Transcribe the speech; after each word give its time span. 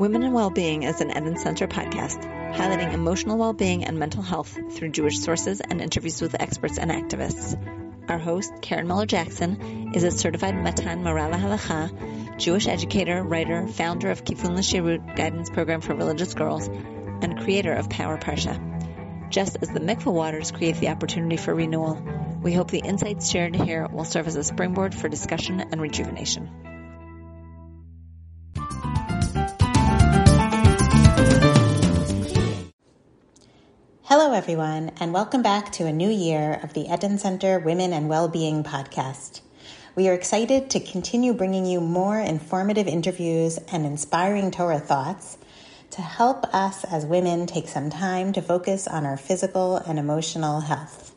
Women 0.00 0.22
and 0.22 0.32
Wellbeing 0.32 0.84
is 0.84 1.02
an 1.02 1.10
Eden 1.10 1.36
Center 1.36 1.68
podcast 1.68 2.24
highlighting 2.54 2.94
emotional 2.94 3.36
well-being 3.36 3.84
and 3.84 3.98
mental 3.98 4.22
health 4.22 4.58
through 4.72 4.92
Jewish 4.92 5.18
sources 5.18 5.60
and 5.60 5.78
interviews 5.78 6.22
with 6.22 6.40
experts 6.40 6.78
and 6.78 6.90
activists. 6.90 7.54
Our 8.08 8.16
host, 8.16 8.50
Karen 8.62 8.88
Miller 8.88 9.04
Jackson, 9.04 9.92
is 9.94 10.02
a 10.02 10.10
certified 10.10 10.54
Matan 10.54 11.04
Morala 11.04 11.34
Halacha, 11.34 12.38
Jewish 12.38 12.66
educator, 12.66 13.22
writer, 13.22 13.68
founder 13.68 14.10
of 14.10 14.24
Kifun 14.24 14.56
L'Shirut 14.56 15.16
guidance 15.16 15.50
program 15.50 15.82
for 15.82 15.94
religious 15.94 16.32
girls, 16.32 16.66
and 16.66 17.38
creator 17.42 17.74
of 17.74 17.90
Power 17.90 18.16
Parsha. 18.16 19.28
Just 19.28 19.58
as 19.60 19.68
the 19.68 19.80
mikveh 19.80 20.10
waters 20.10 20.50
create 20.50 20.76
the 20.76 20.88
opportunity 20.88 21.36
for 21.36 21.54
renewal, 21.54 22.02
we 22.42 22.54
hope 22.54 22.70
the 22.70 22.78
insights 22.78 23.30
shared 23.30 23.54
here 23.54 23.86
will 23.86 24.06
serve 24.06 24.28
as 24.28 24.36
a 24.36 24.44
springboard 24.44 24.94
for 24.94 25.10
discussion 25.10 25.60
and 25.60 25.78
rejuvenation. 25.78 26.79
Everyone, 34.40 34.90
and 34.98 35.12
welcome 35.12 35.42
back 35.42 35.70
to 35.72 35.84
a 35.84 35.92
new 35.92 36.08
year 36.08 36.58
of 36.62 36.72
the 36.72 36.90
Eden 36.90 37.18
Center 37.18 37.58
Women 37.58 37.92
and 37.92 38.08
Wellbeing 38.08 38.64
podcast. 38.64 39.42
We 39.94 40.08
are 40.08 40.14
excited 40.14 40.70
to 40.70 40.80
continue 40.80 41.34
bringing 41.34 41.66
you 41.66 41.78
more 41.82 42.18
informative 42.18 42.86
interviews 42.86 43.58
and 43.70 43.84
inspiring 43.84 44.50
Torah 44.50 44.80
thoughts 44.80 45.36
to 45.90 46.00
help 46.00 46.46
us 46.54 46.84
as 46.84 47.04
women 47.04 47.46
take 47.46 47.68
some 47.68 47.90
time 47.90 48.32
to 48.32 48.40
focus 48.40 48.88
on 48.88 49.04
our 49.04 49.18
physical 49.18 49.76
and 49.76 49.98
emotional 49.98 50.60
health. 50.60 51.14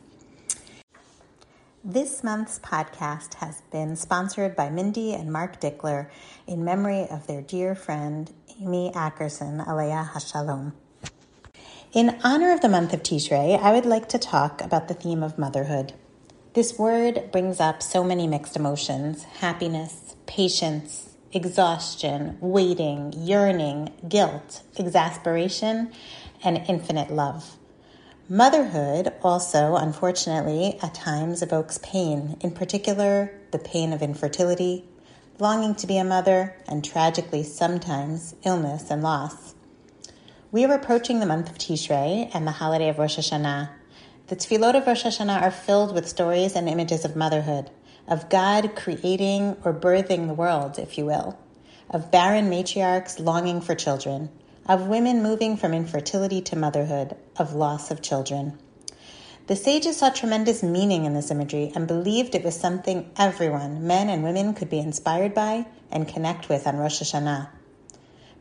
This 1.82 2.22
month's 2.22 2.58
podcast 2.58 3.36
has 3.36 3.62
been 3.72 3.96
sponsored 3.96 4.54
by 4.54 4.68
Mindy 4.68 5.14
and 5.14 5.32
Marc 5.32 5.62
Dickler 5.62 6.10
in 6.46 6.62
memory 6.62 7.06
of 7.10 7.26
their 7.26 7.40
dear 7.40 7.74
friend 7.74 8.30
Amy 8.60 8.92
Ackerson, 8.94 9.66
Aleha 9.66 10.10
Hashalom. 10.10 10.74
In 11.94 12.18
honor 12.24 12.50
of 12.50 12.60
the 12.60 12.68
month 12.68 12.92
of 12.92 13.04
Tishrei, 13.04 13.56
I 13.56 13.72
would 13.72 13.86
like 13.86 14.08
to 14.08 14.18
talk 14.18 14.60
about 14.60 14.88
the 14.88 14.94
theme 14.94 15.22
of 15.22 15.38
motherhood. 15.38 15.92
This 16.54 16.76
word 16.76 17.30
brings 17.30 17.60
up 17.60 17.84
so 17.84 18.02
many 18.02 18.26
mixed 18.26 18.56
emotions 18.56 19.22
happiness, 19.22 20.16
patience, 20.26 21.14
exhaustion, 21.32 22.36
waiting, 22.40 23.14
yearning, 23.16 23.92
guilt, 24.08 24.62
exasperation, 24.76 25.92
and 26.42 26.64
infinite 26.66 27.12
love. 27.12 27.56
Motherhood 28.28 29.12
also, 29.22 29.76
unfortunately, 29.76 30.76
at 30.82 30.94
times 30.94 31.42
evokes 31.42 31.78
pain, 31.78 32.36
in 32.40 32.50
particular, 32.50 33.30
the 33.52 33.58
pain 33.60 33.92
of 33.92 34.02
infertility, 34.02 34.84
longing 35.38 35.76
to 35.76 35.86
be 35.86 35.98
a 35.98 36.02
mother, 36.02 36.56
and 36.66 36.84
tragically, 36.84 37.44
sometimes, 37.44 38.34
illness 38.44 38.90
and 38.90 39.00
loss. 39.00 39.54
We 40.54 40.64
are 40.64 40.72
approaching 40.72 41.18
the 41.18 41.26
month 41.26 41.50
of 41.50 41.58
Tishrei 41.58 42.30
and 42.32 42.46
the 42.46 42.52
holiday 42.52 42.88
of 42.88 43.00
Rosh 43.00 43.18
Hashanah. 43.18 43.70
The 44.28 44.36
tefillot 44.36 44.76
of 44.76 44.86
Rosh 44.86 45.02
Hashanah 45.02 45.42
are 45.42 45.50
filled 45.50 45.92
with 45.92 46.08
stories 46.08 46.54
and 46.54 46.68
images 46.68 47.04
of 47.04 47.16
motherhood, 47.16 47.70
of 48.06 48.28
God 48.30 48.76
creating 48.76 49.56
or 49.64 49.74
birthing 49.74 50.28
the 50.28 50.32
world, 50.32 50.78
if 50.78 50.96
you 50.96 51.06
will, 51.06 51.36
of 51.90 52.12
barren 52.12 52.48
matriarchs 52.48 53.18
longing 53.18 53.62
for 53.62 53.74
children, 53.74 54.30
of 54.68 54.86
women 54.86 55.24
moving 55.24 55.56
from 55.56 55.74
infertility 55.74 56.40
to 56.42 56.54
motherhood, 56.54 57.16
of 57.36 57.54
loss 57.54 57.90
of 57.90 58.00
children. 58.00 58.56
The 59.48 59.56
sages 59.56 59.96
saw 59.96 60.10
tremendous 60.10 60.62
meaning 60.62 61.04
in 61.04 61.14
this 61.14 61.32
imagery 61.32 61.72
and 61.74 61.88
believed 61.88 62.36
it 62.36 62.44
was 62.44 62.54
something 62.54 63.10
everyone, 63.18 63.88
men 63.88 64.08
and 64.08 64.22
women, 64.22 64.54
could 64.54 64.70
be 64.70 64.78
inspired 64.78 65.34
by 65.34 65.66
and 65.90 66.06
connect 66.06 66.48
with 66.48 66.68
on 66.68 66.76
Rosh 66.76 67.02
Hashanah. 67.02 67.48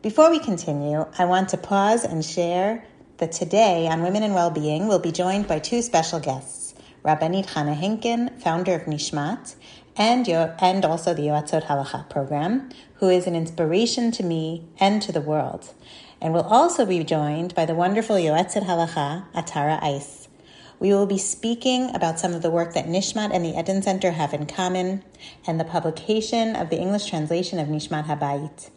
Before 0.03 0.29
we 0.29 0.39
continue, 0.39 1.05
I 1.17 1.23
want 1.23 1.47
to 1.49 1.57
pause 1.57 2.03
and 2.03 2.25
share 2.25 2.83
that 3.19 3.31
today 3.31 3.87
on 3.87 4.03
Women 4.03 4.21
and 4.21 4.35
Wellbeing, 4.35 4.89
we'll 4.89 4.99
be 4.99 5.13
joined 5.13 5.47
by 5.47 5.59
two 5.59 5.81
special 5.81 6.19
guests 6.19 6.75
Rabbanit 7.05 7.47
Chana 7.47 7.73
Henkin, 7.73 8.37
founder 8.41 8.73
of 8.75 8.81
Nishmat, 8.81 9.55
and, 9.95 10.27
and 10.27 10.83
also 10.83 11.13
the 11.13 11.21
Yoatzot 11.21 11.67
Halacha 11.67 12.09
program, 12.09 12.69
who 12.95 13.07
is 13.07 13.27
an 13.27 13.35
inspiration 13.37 14.11
to 14.11 14.23
me 14.23 14.67
and 14.77 15.01
to 15.01 15.13
the 15.13 15.21
world. 15.21 15.73
And 16.19 16.33
we'll 16.33 16.43
also 16.43 16.85
be 16.85 17.01
joined 17.05 17.55
by 17.55 17.65
the 17.65 17.73
wonderful 17.73 18.17
Yoatzot 18.17 18.65
Halacha, 18.65 19.31
Atara 19.31 19.81
Eis. 19.81 20.27
We 20.81 20.89
will 20.89 21.05
be 21.05 21.17
speaking 21.17 21.95
about 21.95 22.19
some 22.19 22.33
of 22.33 22.41
the 22.41 22.51
work 22.51 22.73
that 22.73 22.87
Nishmat 22.87 23.33
and 23.33 23.45
the 23.45 23.57
Eden 23.57 23.81
Center 23.81 24.11
have 24.11 24.33
in 24.33 24.47
common 24.47 25.01
and 25.47 25.61
the 25.61 25.63
publication 25.63 26.57
of 26.57 26.69
the 26.69 26.77
English 26.77 27.09
translation 27.09 27.57
of 27.57 27.69
Nishmat 27.69 28.07
Habayit. 28.07 28.69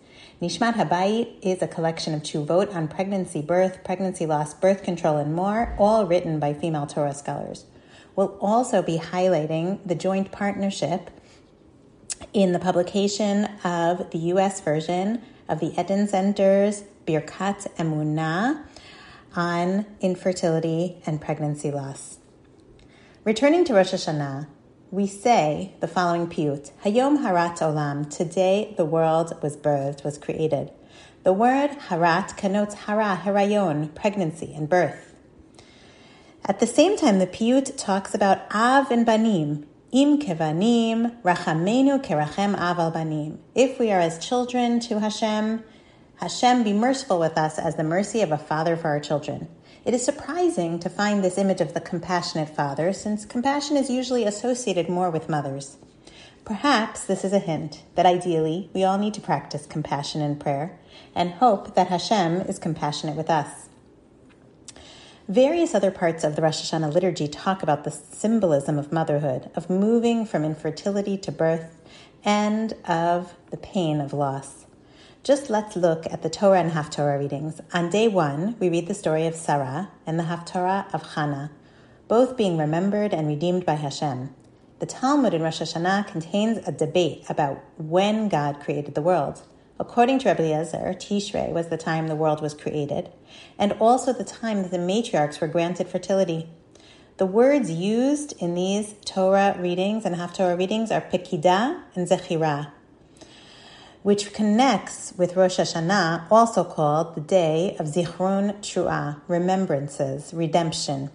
Nishmat 0.42 0.74
Habayit 0.74 1.32
is 1.40 1.62
a 1.62 1.66
collection 1.66 2.12
of 2.12 2.22
tshuvot 2.22 2.74
on 2.74 2.88
pregnancy, 2.88 3.40
birth, 3.40 3.82
pregnancy 3.82 4.26
loss, 4.26 4.52
birth 4.52 4.82
control, 4.82 5.16
and 5.16 5.34
more, 5.34 5.74
all 5.78 6.04
written 6.04 6.38
by 6.38 6.52
female 6.52 6.86
Torah 6.86 7.14
scholars. 7.14 7.64
We'll 8.14 8.36
also 8.38 8.82
be 8.82 8.98
highlighting 8.98 9.78
the 9.86 9.94
joint 9.94 10.30
partnership 10.32 11.10
in 12.34 12.52
the 12.52 12.58
publication 12.58 13.46
of 13.64 14.10
the 14.10 14.18
U.S. 14.34 14.60
version 14.60 15.22
of 15.48 15.60
the 15.60 15.72
Eden 15.80 16.06
Center's 16.06 16.84
Birkat 17.06 17.74
Emunah 17.76 18.62
on 19.34 19.86
infertility 20.02 21.00
and 21.06 21.18
pregnancy 21.18 21.70
loss. 21.70 22.18
Returning 23.24 23.64
to 23.64 23.72
Rosh 23.72 23.94
Hashanah, 23.94 24.48
we 24.96 25.06
say 25.06 25.74
the 25.80 25.86
following 25.86 26.26
piyut 26.26 26.70
Hayom 26.82 27.18
Harat 27.18 27.58
Olam, 27.58 28.08
today 28.08 28.72
the 28.78 28.84
world 28.86 29.30
was 29.42 29.54
birthed, 29.54 30.02
was 30.02 30.16
created. 30.16 30.70
The 31.22 31.34
word 31.34 31.68
harat 31.90 32.34
connotes 32.38 32.72
hara, 32.72 33.20
herayon, 33.22 33.94
pregnancy 33.94 34.54
and 34.54 34.70
birth. 34.70 35.12
At 36.46 36.60
the 36.60 36.66
same 36.66 36.96
time, 36.96 37.18
the 37.18 37.26
piyut 37.26 37.76
talks 37.76 38.14
about 38.14 38.38
av 38.54 38.90
and 38.90 39.04
banim, 39.04 39.66
im 39.92 40.18
kevanim, 40.18 41.20
rachamenu 41.20 42.02
kerachem 42.02 42.58
av 42.58 42.78
al 42.78 42.90
banim. 42.90 43.38
If 43.54 43.78
we 43.78 43.92
are 43.92 44.00
as 44.00 44.18
children 44.26 44.80
to 44.80 44.98
Hashem, 44.98 45.62
Hashem 46.22 46.62
be 46.62 46.72
merciful 46.72 47.18
with 47.18 47.36
us 47.36 47.58
as 47.58 47.76
the 47.76 47.84
mercy 47.84 48.22
of 48.22 48.32
a 48.32 48.38
father 48.38 48.78
for 48.78 48.88
our 48.88 49.00
children. 49.00 49.48
It 49.86 49.94
is 49.94 50.04
surprising 50.04 50.80
to 50.80 50.90
find 50.90 51.22
this 51.22 51.38
image 51.38 51.60
of 51.60 51.72
the 51.72 51.80
compassionate 51.80 52.48
father, 52.48 52.92
since 52.92 53.24
compassion 53.24 53.76
is 53.76 53.88
usually 53.88 54.24
associated 54.24 54.88
more 54.88 55.12
with 55.12 55.28
mothers. 55.28 55.76
Perhaps 56.44 57.04
this 57.04 57.24
is 57.24 57.32
a 57.32 57.38
hint 57.38 57.84
that 57.94 58.04
ideally 58.04 58.68
we 58.74 58.82
all 58.82 58.98
need 58.98 59.14
to 59.14 59.20
practice 59.20 59.64
compassion 59.64 60.20
in 60.22 60.40
prayer 60.40 60.76
and 61.14 61.34
hope 61.34 61.76
that 61.76 61.86
Hashem 61.86 62.40
is 62.42 62.58
compassionate 62.58 63.14
with 63.14 63.30
us. 63.30 63.68
Various 65.28 65.72
other 65.72 65.92
parts 65.92 66.24
of 66.24 66.34
the 66.34 66.42
Rosh 66.42 66.68
Hashanah 66.68 66.92
liturgy 66.92 67.28
talk 67.28 67.62
about 67.62 67.84
the 67.84 67.92
symbolism 67.92 68.80
of 68.80 68.90
motherhood, 68.90 69.52
of 69.54 69.70
moving 69.70 70.26
from 70.26 70.44
infertility 70.44 71.16
to 71.18 71.30
birth, 71.30 71.80
and 72.24 72.72
of 72.88 73.34
the 73.52 73.56
pain 73.56 74.00
of 74.00 74.12
loss. 74.12 74.65
Just 75.26 75.50
let's 75.50 75.74
look 75.74 76.06
at 76.06 76.22
the 76.22 76.30
Torah 76.30 76.60
and 76.60 76.70
Haftorah 76.70 77.18
readings. 77.18 77.60
On 77.74 77.90
day 77.90 78.06
one, 78.06 78.54
we 78.60 78.68
read 78.68 78.86
the 78.86 78.94
story 78.94 79.26
of 79.26 79.34
Sarah 79.34 79.90
and 80.06 80.20
the 80.20 80.22
Haftorah 80.22 80.94
of 80.94 81.14
Hannah, 81.14 81.50
both 82.06 82.36
being 82.36 82.56
remembered 82.56 83.12
and 83.12 83.26
redeemed 83.26 83.66
by 83.66 83.74
Hashem. 83.74 84.32
The 84.78 84.86
Talmud 84.86 85.34
in 85.34 85.42
Rosh 85.42 85.60
Hashanah 85.60 86.06
contains 86.06 86.58
a 86.58 86.70
debate 86.70 87.24
about 87.28 87.60
when 87.76 88.28
God 88.28 88.60
created 88.60 88.94
the 88.94 89.02
world. 89.02 89.42
According 89.80 90.20
to 90.20 90.28
Rabbi 90.28 90.44
Eliezer, 90.44 90.94
Tishrei 90.96 91.50
was 91.50 91.70
the 91.70 91.76
time 91.76 92.06
the 92.06 92.14
world 92.14 92.40
was 92.40 92.54
created, 92.54 93.10
and 93.58 93.72
also 93.80 94.12
the 94.12 94.22
time 94.22 94.62
that 94.62 94.70
the 94.70 94.78
matriarchs 94.78 95.40
were 95.40 95.48
granted 95.48 95.88
fertility. 95.88 96.48
The 97.16 97.26
words 97.26 97.68
used 97.68 98.40
in 98.40 98.54
these 98.54 98.94
Torah 99.04 99.56
readings 99.58 100.04
and 100.04 100.14
Haftorah 100.14 100.56
readings 100.56 100.92
are 100.92 101.00
Pekidah 101.00 101.82
and 101.96 102.06
Zechirah 102.06 102.74
which 104.06 104.32
connects 104.32 105.12
with 105.16 105.34
Rosh 105.34 105.58
Hashanah, 105.58 106.28
also 106.30 106.62
called 106.62 107.16
the 107.16 107.20
day 107.20 107.74
of 107.80 107.86
Zichron 107.86 108.54
Truah, 108.60 109.20
remembrances, 109.26 110.32
redemption. 110.32 111.10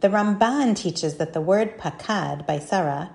The 0.00 0.08
Ramban 0.08 0.74
teaches 0.74 1.18
that 1.18 1.34
the 1.34 1.42
word 1.42 1.76
pakad 1.76 2.46
by 2.46 2.58
Sarah 2.58 3.10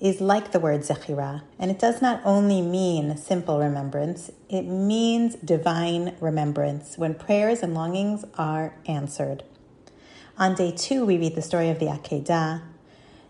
is 0.00 0.20
like 0.20 0.50
the 0.50 0.58
word 0.58 0.84
Zechirah, 0.84 1.44
and 1.60 1.70
it 1.70 1.78
does 1.78 2.02
not 2.02 2.22
only 2.24 2.60
mean 2.60 3.16
simple 3.16 3.60
remembrance, 3.60 4.32
it 4.48 4.62
means 4.62 5.36
divine 5.36 6.16
remembrance 6.18 6.98
when 6.98 7.14
prayers 7.14 7.60
and 7.60 7.72
longings 7.72 8.24
are 8.36 8.74
answered. 8.86 9.44
On 10.38 10.56
day 10.56 10.72
two, 10.72 11.04
we 11.04 11.18
read 11.18 11.36
the 11.36 11.40
story 11.40 11.68
of 11.68 11.78
the 11.78 11.86
Akedah, 11.86 12.62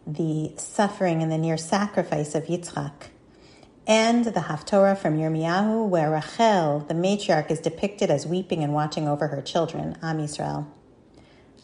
the 0.06 0.54
suffering 0.56 1.22
and 1.22 1.30
the 1.30 1.36
near 1.36 1.58
sacrifice 1.58 2.34
of 2.34 2.44
Yitzchak 2.44 3.10
and 3.86 4.24
the 4.24 4.40
Haftorah 4.40 4.96
from 4.96 5.18
Yirmiyahu, 5.18 5.88
where 5.88 6.10
Rachel, 6.10 6.80
the 6.80 6.94
matriarch, 6.94 7.50
is 7.50 7.60
depicted 7.60 8.10
as 8.10 8.26
weeping 8.26 8.62
and 8.62 8.72
watching 8.72 9.06
over 9.06 9.28
her 9.28 9.42
children, 9.42 9.98
Am 10.02 10.18
Yisrael. 10.18 10.66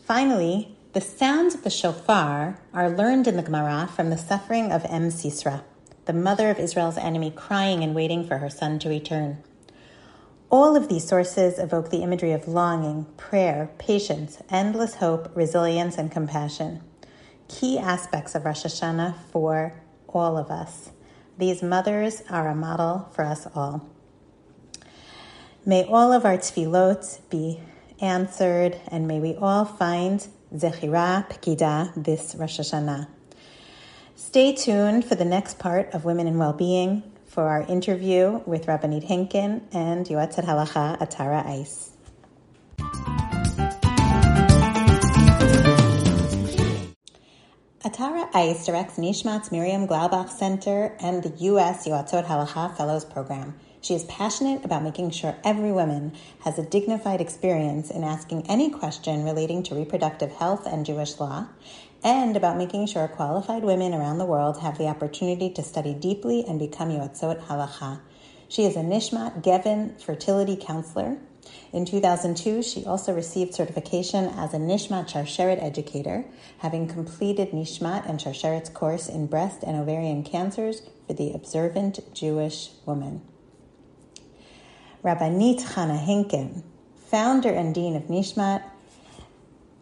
Finally, 0.04 0.76
the 0.92 1.00
sounds 1.00 1.54
of 1.54 1.62
the 1.62 1.70
shofar 1.70 2.60
are 2.74 2.90
learned 2.90 3.26
in 3.26 3.36
the 3.36 3.42
Gemara 3.42 3.88
from 3.94 4.10
the 4.10 4.18
suffering 4.18 4.70
of 4.70 4.84
Em 4.86 5.08
Sisra, 5.08 5.62
the 6.04 6.12
mother 6.12 6.50
of 6.50 6.58
Israel's 6.58 6.98
enemy, 6.98 7.30
crying 7.30 7.82
and 7.82 7.94
waiting 7.94 8.26
for 8.26 8.38
her 8.38 8.50
son 8.50 8.78
to 8.80 8.88
return. 8.88 9.38
All 10.50 10.74
of 10.76 10.88
these 10.88 11.06
sources 11.06 11.60
evoke 11.60 11.90
the 11.90 12.02
imagery 12.02 12.32
of 12.32 12.48
longing, 12.48 13.06
prayer, 13.16 13.70
patience, 13.78 14.42
endless 14.50 14.96
hope, 14.96 15.30
resilience, 15.36 15.96
and 15.96 16.10
compassion. 16.10 16.82
Key 17.46 17.78
aspects 17.78 18.34
of 18.34 18.44
Rosh 18.44 18.64
Hashanah 18.64 19.14
for 19.30 19.80
all 20.08 20.36
of 20.36 20.50
us. 20.50 20.90
These 21.40 21.62
mothers 21.62 22.22
are 22.28 22.48
a 22.48 22.54
model 22.54 23.08
for 23.14 23.24
us 23.24 23.46
all. 23.54 23.88
May 25.64 25.84
all 25.84 26.12
of 26.12 26.26
our 26.26 26.36
tefillot 26.36 27.30
be 27.30 27.60
answered, 27.98 28.78
and 28.88 29.08
may 29.08 29.20
we 29.20 29.36
all 29.36 29.64
find 29.64 30.20
Zechira 30.54 31.26
Pekida 31.30 31.94
this 31.96 32.34
Rosh 32.38 32.60
Hashanah. 32.60 33.08
Stay 34.16 34.54
tuned 34.54 35.06
for 35.06 35.14
the 35.14 35.24
next 35.24 35.58
part 35.58 35.94
of 35.94 36.04
Women 36.04 36.26
in 36.26 36.36
Wellbeing 36.36 37.10
for 37.24 37.48
our 37.48 37.62
interview 37.62 38.42
with 38.44 38.66
Rabbanit 38.66 39.08
Henkin 39.08 39.62
and 39.72 40.04
Yoetzet 40.04 40.44
Halacha 40.44 40.98
Atara 40.98 41.46
Eis. 41.46 41.96
Atara 47.82 48.28
Eis 48.34 48.66
directs 48.66 48.98
Nishmat's 48.98 49.50
Miriam 49.50 49.88
Glaubach 49.88 50.28
Center 50.28 50.94
and 51.00 51.22
the 51.22 51.32
U.S. 51.44 51.88
Yoatzot 51.88 52.26
Halacha 52.26 52.76
Fellows 52.76 53.06
Program. 53.06 53.54
She 53.80 53.94
is 53.94 54.04
passionate 54.04 54.66
about 54.66 54.82
making 54.82 55.12
sure 55.12 55.34
every 55.44 55.72
woman 55.72 56.12
has 56.40 56.58
a 56.58 56.62
dignified 56.62 57.22
experience 57.22 57.90
in 57.90 58.04
asking 58.04 58.46
any 58.50 58.68
question 58.68 59.24
relating 59.24 59.62
to 59.62 59.74
reproductive 59.74 60.30
health 60.30 60.66
and 60.66 60.84
Jewish 60.84 61.18
law, 61.18 61.46
and 62.04 62.36
about 62.36 62.58
making 62.58 62.84
sure 62.84 63.08
qualified 63.08 63.62
women 63.62 63.94
around 63.94 64.18
the 64.18 64.26
world 64.26 64.60
have 64.60 64.76
the 64.76 64.86
opportunity 64.86 65.48
to 65.48 65.62
study 65.62 65.94
deeply 65.94 66.44
and 66.46 66.58
become 66.58 66.90
Yoatzot 66.90 67.46
Halacha. 67.46 68.00
She 68.50 68.66
is 68.66 68.76
a 68.76 68.80
Nishmat 68.80 69.42
Gevin 69.42 69.98
fertility 69.98 70.54
counselor. 70.54 71.16
In 71.72 71.84
2002, 71.84 72.62
she 72.62 72.84
also 72.84 73.14
received 73.14 73.54
certification 73.54 74.26
as 74.26 74.52
a 74.52 74.58
Nishmat 74.58 75.08
Sharsheret 75.08 75.62
educator, 75.62 76.24
having 76.58 76.88
completed 76.88 77.52
Nishmat 77.52 78.08
and 78.08 78.18
Sharsheret's 78.18 78.70
course 78.70 79.08
in 79.08 79.26
breast 79.26 79.62
and 79.62 79.76
ovarian 79.76 80.22
cancers 80.24 80.82
for 81.06 81.14
the 81.14 81.32
observant 81.32 82.00
Jewish 82.14 82.70
woman. 82.86 83.22
Rabbanit 85.02 85.60
Chana 85.62 85.98
Henkin, 85.98 86.62
founder 87.08 87.50
and 87.50 87.74
dean 87.74 87.96
of 87.96 88.04
Nishmat, 88.04 88.62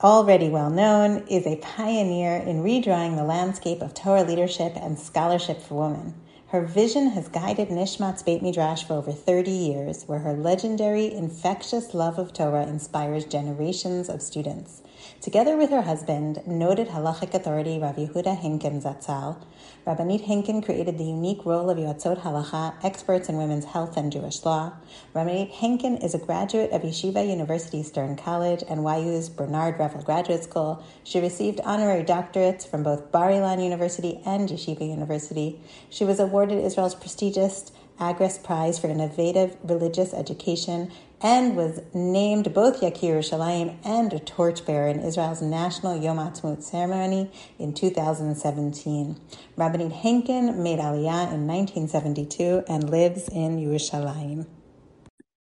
already 0.01 0.49
well 0.49 0.71
known, 0.71 1.27
is 1.29 1.47
a 1.47 1.57
pioneer 1.57 2.37
in 2.37 2.63
redrawing 2.63 3.17
the 3.17 3.25
landscape 3.25 3.81
of 3.81 3.95
Torah 3.95 4.23
leadership 4.23 4.75
and 4.77 4.99
scholarship 4.99 5.61
for 5.61 5.89
women. 5.89 6.15
Her 6.51 6.63
vision 6.63 7.09
has 7.09 7.29
guided 7.29 7.69
Nishmat's 7.69 8.23
Beit 8.23 8.41
Midrash 8.41 8.83
for 8.83 8.95
over 8.95 9.13
30 9.13 9.51
years, 9.51 10.05
where 10.05 10.21
her 10.21 10.33
legendary, 10.33 11.13
infectious 11.13 11.93
love 11.93 12.19
of 12.19 12.33
Torah 12.33 12.67
inspires 12.67 13.27
generations 13.27 14.09
of 14.09 14.23
students. 14.23 14.81
Together 15.21 15.57
with 15.57 15.71
her 15.71 15.83
husband, 15.83 16.41
noted 16.47 16.87
halachic 16.87 17.35
authority 17.35 17.77
Rav 17.81 17.97
Yehuda 17.97 18.41
Henkin 18.41 18.81
Zatzal, 18.81 19.45
Rabbanit 19.85 20.25
Henkin 20.25 20.65
created 20.65 20.97
the 20.97 21.05
unique 21.05 21.45
role 21.45 21.69
of 21.69 21.77
Yoatzot 21.77 22.21
Halacha, 22.21 22.75
experts 22.85 23.29
in 23.29 23.37
women's 23.37 23.65
health 23.65 23.97
and 23.97 24.13
Jewish 24.13 24.45
law. 24.45 24.75
Rabbanit 25.17 25.53
Henkin 25.53 26.05
is 26.05 26.15
a 26.15 26.19
graduate 26.19 26.71
of 26.71 26.83
Yeshiva 26.83 27.29
University 27.29 27.83
Stern 27.83 28.15
College 28.15 28.63
and 28.69 28.85
YU's 28.85 29.29
Bernard 29.29 29.77
Revel 29.81 30.03
Graduate 30.03 30.45
School. 30.45 30.85
She 31.03 31.19
received 31.19 31.59
honorary 31.65 32.05
doctorates 32.05 32.65
from 32.65 32.85
both 32.85 33.11
Bar 33.11 33.31
Ilan 33.31 33.61
University 33.61 34.21
and 34.25 34.49
Yeshiva 34.49 34.89
University. 34.89 35.61
She 35.91 36.05
was 36.05 36.21
awarded 36.21 36.65
Israel's 36.65 36.95
prestigious 36.95 37.73
Agris 37.99 38.41
Prize 38.41 38.79
for 38.79 38.87
Innovative 38.87 39.57
Religious 39.65 40.15
Education 40.15 40.93
and 41.21 41.57
was 41.57 41.81
named 41.93 42.53
both 42.55 42.81
Yakir 42.81 43.17
Yerushalayim 43.17 43.77
and 43.85 44.13
a 44.13 44.21
torchbearer 44.21 44.89
in 44.89 45.01
Israel's 45.01 45.43
National 45.43 46.01
Yom 46.01 46.19
Ha'atzmaut 46.19 46.63
ceremony 46.63 47.31
in 47.59 47.75
2017. 47.75 49.21
Rabbanit 49.57 50.01
Henkin 50.01 50.59
made 50.59 50.79
Aliyah 50.79 51.33
in 51.33 51.47
1972 51.47 52.65
and 52.69 52.89
lives 52.89 53.29
in 53.29 53.59
Yerushalayim. 53.59 54.47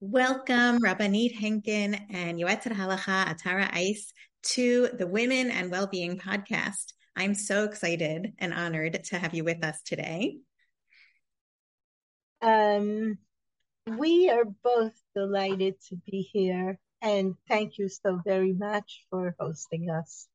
Welcome, 0.00 0.80
Rabbanit 0.80 1.34
Henkin 1.34 1.98
and 2.10 2.38
Yoetzet 2.38 2.72
Halacha 2.72 3.24
Atara 3.26 3.74
Eis 3.74 4.12
to 4.42 4.90
the 4.98 5.06
Women 5.06 5.50
and 5.50 5.70
Wellbeing 5.70 6.18
podcast. 6.18 6.92
I'm 7.16 7.34
so 7.34 7.64
excited 7.64 8.34
and 8.38 8.52
honored 8.52 9.02
to 9.04 9.18
have 9.18 9.34
you 9.34 9.44
with 9.44 9.64
us 9.64 9.80
today. 9.82 10.38
Um, 12.42 13.16
we 13.86 14.30
are 14.30 14.44
both 14.44 14.92
delighted 15.14 15.74
to 15.88 15.96
be 15.96 16.22
here, 16.32 16.78
and 17.02 17.34
thank 17.48 17.78
you 17.78 17.88
so 17.88 18.20
very 18.24 18.52
much 18.52 19.04
for 19.10 19.34
hosting 19.38 19.90
us. 19.90 20.26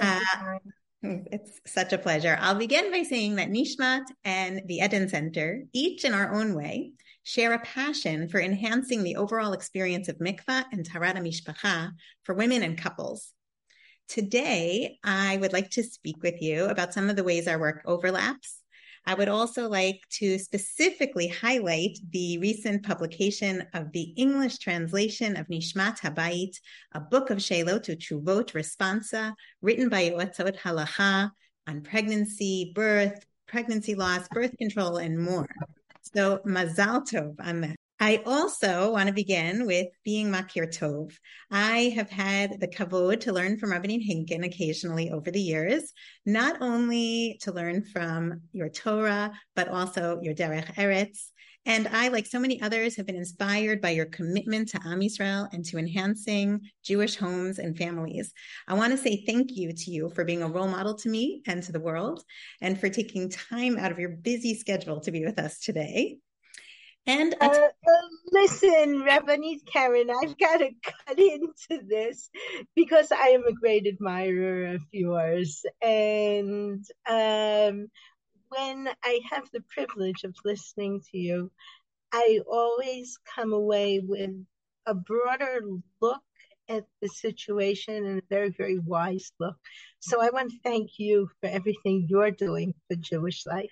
Uh, 0.00 0.20
it's 1.02 1.60
such 1.66 1.92
a 1.92 1.98
pleasure. 1.98 2.38
I'll 2.40 2.54
begin 2.54 2.90
by 2.92 3.02
saying 3.02 3.36
that 3.36 3.50
Nishmat 3.50 4.04
and 4.24 4.62
the 4.66 4.76
Eden 4.76 5.08
Center, 5.08 5.64
each 5.72 6.04
in 6.04 6.14
our 6.14 6.32
own 6.32 6.54
way, 6.54 6.92
share 7.24 7.52
a 7.52 7.58
passion 7.58 8.28
for 8.28 8.40
enhancing 8.40 9.02
the 9.02 9.16
overall 9.16 9.52
experience 9.52 10.08
of 10.08 10.18
mikvah 10.18 10.64
and 10.72 10.88
taharat 10.88 11.16
mishpacha 11.16 11.90
for 12.22 12.34
women 12.34 12.62
and 12.62 12.78
couples. 12.78 13.32
Today, 14.08 14.98
I 15.04 15.36
would 15.36 15.52
like 15.52 15.70
to 15.70 15.82
speak 15.82 16.22
with 16.22 16.40
you 16.40 16.64
about 16.66 16.94
some 16.94 17.10
of 17.10 17.16
the 17.16 17.24
ways 17.24 17.46
our 17.46 17.58
work 17.58 17.82
overlaps 17.84 18.59
I 19.06 19.14
would 19.14 19.28
also 19.28 19.68
like 19.68 20.02
to 20.18 20.38
specifically 20.38 21.26
highlight 21.26 21.98
the 22.10 22.38
recent 22.38 22.84
publication 22.84 23.66
of 23.74 23.90
the 23.92 24.12
English 24.16 24.58
translation 24.58 25.36
of 25.36 25.48
Nishmat 25.48 25.98
Habayit, 25.98 26.56
a 26.92 27.00
book 27.00 27.30
of 27.30 27.38
Shelot 27.38 27.88
Utshuvot 27.88 28.52
Responsa, 28.52 29.34
written 29.62 29.88
by 29.88 30.10
Yoatzot 30.10 30.58
Halacha 30.58 31.30
on 31.66 31.80
pregnancy, 31.80 32.72
birth, 32.74 33.24
pregnancy 33.48 33.94
loss, 33.94 34.28
birth 34.28 34.56
control, 34.58 34.98
and 34.98 35.18
more. 35.18 35.48
So 36.14 36.38
mazal 36.46 37.02
tov 37.02 37.34
on 37.40 37.62
that. 37.62 37.79
I 38.02 38.22
also 38.24 38.92
want 38.92 39.08
to 39.08 39.12
begin 39.12 39.66
with 39.66 39.88
being 40.06 40.28
Makir 40.28 40.66
Tov. 40.74 41.12
I 41.50 41.92
have 41.94 42.08
had 42.08 42.58
the 42.58 42.66
kavod 42.66 43.20
to 43.20 43.32
learn 43.34 43.58
from 43.58 43.72
Rabbanit 43.72 44.02
Henkin 44.08 44.42
occasionally 44.42 45.10
over 45.10 45.30
the 45.30 45.38
years, 45.38 45.92
not 46.24 46.62
only 46.62 47.38
to 47.42 47.52
learn 47.52 47.84
from 47.84 48.40
your 48.52 48.70
Torah, 48.70 49.32
but 49.54 49.68
also 49.68 50.18
your 50.22 50.32
Derech 50.32 50.74
Eretz. 50.76 51.26
And 51.66 51.88
I, 51.88 52.08
like 52.08 52.24
so 52.24 52.40
many 52.40 52.62
others, 52.62 52.96
have 52.96 53.04
been 53.04 53.16
inspired 53.16 53.82
by 53.82 53.90
your 53.90 54.06
commitment 54.06 54.70
to 54.70 54.80
Am 54.82 55.00
Yisrael 55.00 55.52
and 55.52 55.62
to 55.66 55.76
enhancing 55.76 56.62
Jewish 56.82 57.16
homes 57.16 57.58
and 57.58 57.76
families. 57.76 58.32
I 58.66 58.72
want 58.74 58.92
to 58.92 58.98
say 58.98 59.24
thank 59.26 59.50
you 59.50 59.74
to 59.74 59.90
you 59.90 60.08
for 60.08 60.24
being 60.24 60.42
a 60.42 60.48
role 60.48 60.68
model 60.68 60.94
to 60.94 61.10
me 61.10 61.42
and 61.46 61.62
to 61.64 61.72
the 61.72 61.80
world, 61.80 62.24
and 62.62 62.80
for 62.80 62.88
taking 62.88 63.28
time 63.28 63.76
out 63.76 63.92
of 63.92 63.98
your 63.98 64.08
busy 64.08 64.54
schedule 64.54 65.00
to 65.00 65.12
be 65.12 65.22
with 65.22 65.38
us 65.38 65.58
today. 65.58 66.16
And 67.10 67.34
uh, 67.40 67.46
uh, 67.46 68.08
listen, 68.30 69.02
Rabbanit 69.02 69.66
Karen, 69.66 70.10
I've 70.10 70.38
got 70.38 70.58
to 70.58 70.70
cut 70.82 71.18
into 71.18 71.84
this 71.84 72.30
because 72.76 73.10
I 73.10 73.28
am 73.30 73.44
a 73.44 73.52
great 73.52 73.86
admirer 73.86 74.74
of 74.74 74.82
yours. 74.92 75.64
And 75.82 76.84
um, 77.08 77.88
when 78.48 78.88
I 79.02 79.20
have 79.30 79.48
the 79.52 79.62
privilege 79.68 80.22
of 80.22 80.36
listening 80.44 81.00
to 81.10 81.18
you, 81.18 81.50
I 82.12 82.40
always 82.48 83.18
come 83.34 83.52
away 83.52 84.00
with 84.00 84.30
a 84.86 84.94
broader 84.94 85.62
look 86.00 86.22
at 86.68 86.84
the 87.02 87.08
situation 87.08 88.06
and 88.06 88.18
a 88.18 88.22
very, 88.30 88.50
very 88.50 88.78
wise 88.78 89.32
look. 89.40 89.56
So 89.98 90.22
I 90.22 90.30
want 90.30 90.52
to 90.52 90.58
thank 90.62 90.98
you 90.98 91.28
for 91.40 91.48
everything 91.48 92.06
you're 92.08 92.30
doing 92.30 92.74
for 92.88 92.96
Jewish 92.96 93.46
life. 93.46 93.70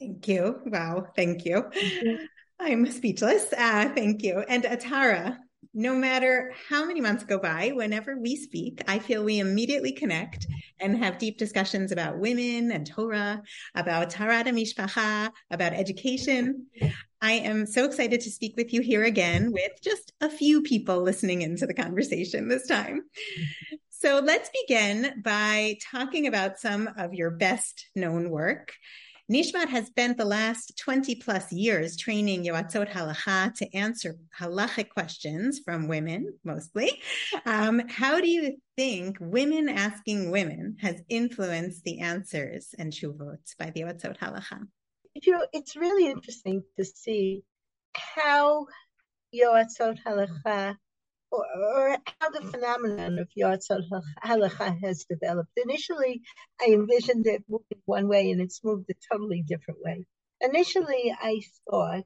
Thank 0.00 0.28
you. 0.28 0.60
Wow. 0.66 1.06
Thank 1.16 1.44
you. 1.44 1.62
Mm-hmm. 1.62 2.24
I'm 2.60 2.90
speechless. 2.90 3.52
Uh, 3.52 3.90
thank 3.94 4.22
you. 4.22 4.44
And 4.48 4.64
Atara, 4.64 5.36
no 5.72 5.94
matter 5.94 6.52
how 6.68 6.84
many 6.84 7.00
months 7.00 7.24
go 7.24 7.38
by, 7.38 7.72
whenever 7.74 8.16
we 8.16 8.36
speak, 8.36 8.80
I 8.86 9.00
feel 9.00 9.24
we 9.24 9.40
immediately 9.40 9.92
connect 9.92 10.46
and 10.80 10.96
have 10.98 11.18
deep 11.18 11.36
discussions 11.36 11.90
about 11.90 12.18
women 12.18 12.70
and 12.70 12.86
Torah, 12.86 13.42
about 13.74 14.10
Taharat 14.10 14.46
Mishpacha, 14.46 15.30
about 15.50 15.72
education. 15.72 16.66
I 17.20 17.32
am 17.32 17.66
so 17.66 17.84
excited 17.84 18.20
to 18.20 18.30
speak 18.30 18.56
with 18.56 18.72
you 18.72 18.82
here 18.82 19.04
again 19.04 19.50
with 19.50 19.72
just 19.82 20.12
a 20.20 20.28
few 20.28 20.62
people 20.62 21.02
listening 21.02 21.42
into 21.42 21.66
the 21.66 21.74
conversation 21.74 22.48
this 22.48 22.66
time. 22.66 23.02
So 23.90 24.20
let's 24.22 24.50
begin 24.66 25.22
by 25.24 25.78
talking 25.90 26.26
about 26.26 26.58
some 26.58 26.88
of 26.98 27.14
your 27.14 27.30
best 27.30 27.86
known 27.96 28.30
work. 28.30 28.74
Nishmat 29.32 29.68
has 29.68 29.86
spent 29.86 30.18
the 30.18 30.24
last 30.26 30.76
20 30.78 31.14
plus 31.14 31.50
years 31.50 31.96
training 31.96 32.44
Yoatzot 32.44 32.90
Halacha 32.90 33.54
to 33.54 33.74
answer 33.74 34.16
halachic 34.38 34.90
questions 34.90 35.60
from 35.64 35.88
women, 35.88 36.34
mostly. 36.44 37.00
Um, 37.46 37.80
how 37.88 38.20
do 38.20 38.28
you 38.28 38.58
think 38.76 39.16
women 39.20 39.70
asking 39.70 40.30
women 40.30 40.76
has 40.80 41.00
influenced 41.08 41.84
the 41.84 42.00
answers 42.00 42.74
and 42.78 42.92
shuvot 42.92 43.38
by 43.58 43.70
the 43.70 43.80
Yoatzot 43.80 44.18
Halacha? 44.18 44.66
You 45.14 45.32
know, 45.32 45.46
it's 45.54 45.74
really 45.74 46.10
interesting 46.10 46.62
to 46.76 46.84
see 46.84 47.44
how 47.96 48.66
Yoatzot 49.34 50.00
Halacha 50.06 50.76
or, 51.36 51.90
or, 51.90 51.98
how 52.20 52.30
the 52.30 52.42
phenomenon 52.42 53.18
of 53.18 53.28
Yoatzot 53.36 53.82
Halacha 54.24 54.80
has 54.82 55.04
developed. 55.04 55.50
Initially, 55.56 56.22
I 56.60 56.66
envisioned 56.72 57.26
it 57.26 57.44
moving 57.48 57.82
one 57.84 58.08
way 58.08 58.30
and 58.30 58.40
it's 58.40 58.62
moved 58.62 58.90
a 58.90 58.94
totally 59.12 59.42
different 59.46 59.80
way. 59.82 60.06
Initially, 60.40 61.14
I 61.18 61.40
thought 61.68 62.04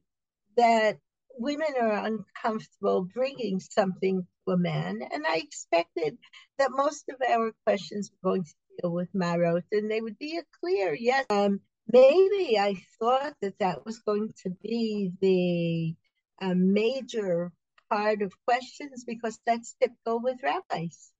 that 0.56 0.98
women 1.38 1.74
are 1.80 2.06
uncomfortable 2.06 3.08
bringing 3.14 3.60
something 3.60 4.26
to 4.46 4.52
a 4.52 4.58
man, 4.58 5.00
and 5.12 5.24
I 5.26 5.36
expected 5.36 6.18
that 6.58 6.70
most 6.72 7.08
of 7.08 7.16
our 7.28 7.52
questions 7.64 8.10
were 8.10 8.30
going 8.30 8.44
to 8.44 8.54
deal 8.80 8.92
with 8.92 9.08
marot, 9.14 9.64
and 9.72 9.90
they 9.90 10.00
would 10.00 10.18
be 10.18 10.38
a 10.38 10.42
clear 10.60 10.94
yes. 10.94 11.26
Um, 11.30 11.60
maybe 11.86 12.58
I 12.58 12.76
thought 12.98 13.34
that 13.40 13.58
that 13.60 13.84
was 13.86 13.98
going 14.00 14.32
to 14.42 14.50
be 14.62 15.12
the 15.20 15.96
uh, 16.44 16.54
major 16.54 17.52
part 17.90 18.22
of 18.22 18.32
questions 18.46 19.04
because 19.04 19.38
that's 19.46 19.76
typical 19.80 20.20
with 20.20 20.42
rabbis. 20.42 21.10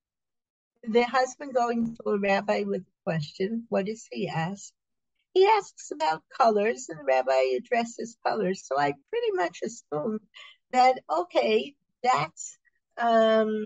The 0.83 1.03
husband 1.03 1.53
going 1.53 1.95
to 1.95 2.09
a 2.09 2.19
rabbi 2.19 2.63
with 2.63 2.81
a 2.81 3.03
question, 3.03 3.65
what 3.69 3.85
does 3.85 4.07
he 4.11 4.27
ask? 4.29 4.71
He 5.33 5.45
asks 5.45 5.91
about 5.91 6.23
colors, 6.35 6.87
and 6.89 6.99
the 6.99 7.03
rabbi 7.03 7.57
addresses 7.57 8.17
colors. 8.25 8.63
So 8.65 8.79
I 8.79 8.93
pretty 9.09 9.31
much 9.33 9.59
assume 9.63 10.19
that 10.71 10.99
okay, 11.09 11.75
that's 12.01 12.57
um, 12.97 13.65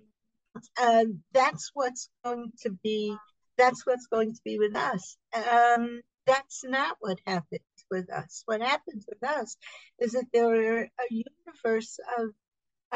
uh, 0.78 1.06
that's 1.32 1.72
what's 1.74 2.10
going 2.24 2.52
to 2.62 2.72
be. 2.84 3.16
That's 3.58 3.86
what's 3.86 4.08
going 4.08 4.34
to 4.34 4.42
be 4.44 4.58
with 4.58 4.76
us. 4.76 5.18
Um, 5.34 6.02
that's 6.26 6.64
not 6.64 6.98
what 7.00 7.20
happens 7.26 7.62
with 7.92 8.12
us. 8.12 8.44
What 8.46 8.62
happens 8.62 9.06
with 9.08 9.24
us 9.24 9.56
is 10.00 10.14
that 10.14 10.26
there 10.34 10.80
are 10.80 10.84
a 10.84 11.08
universe 11.10 12.00
of 12.18 12.32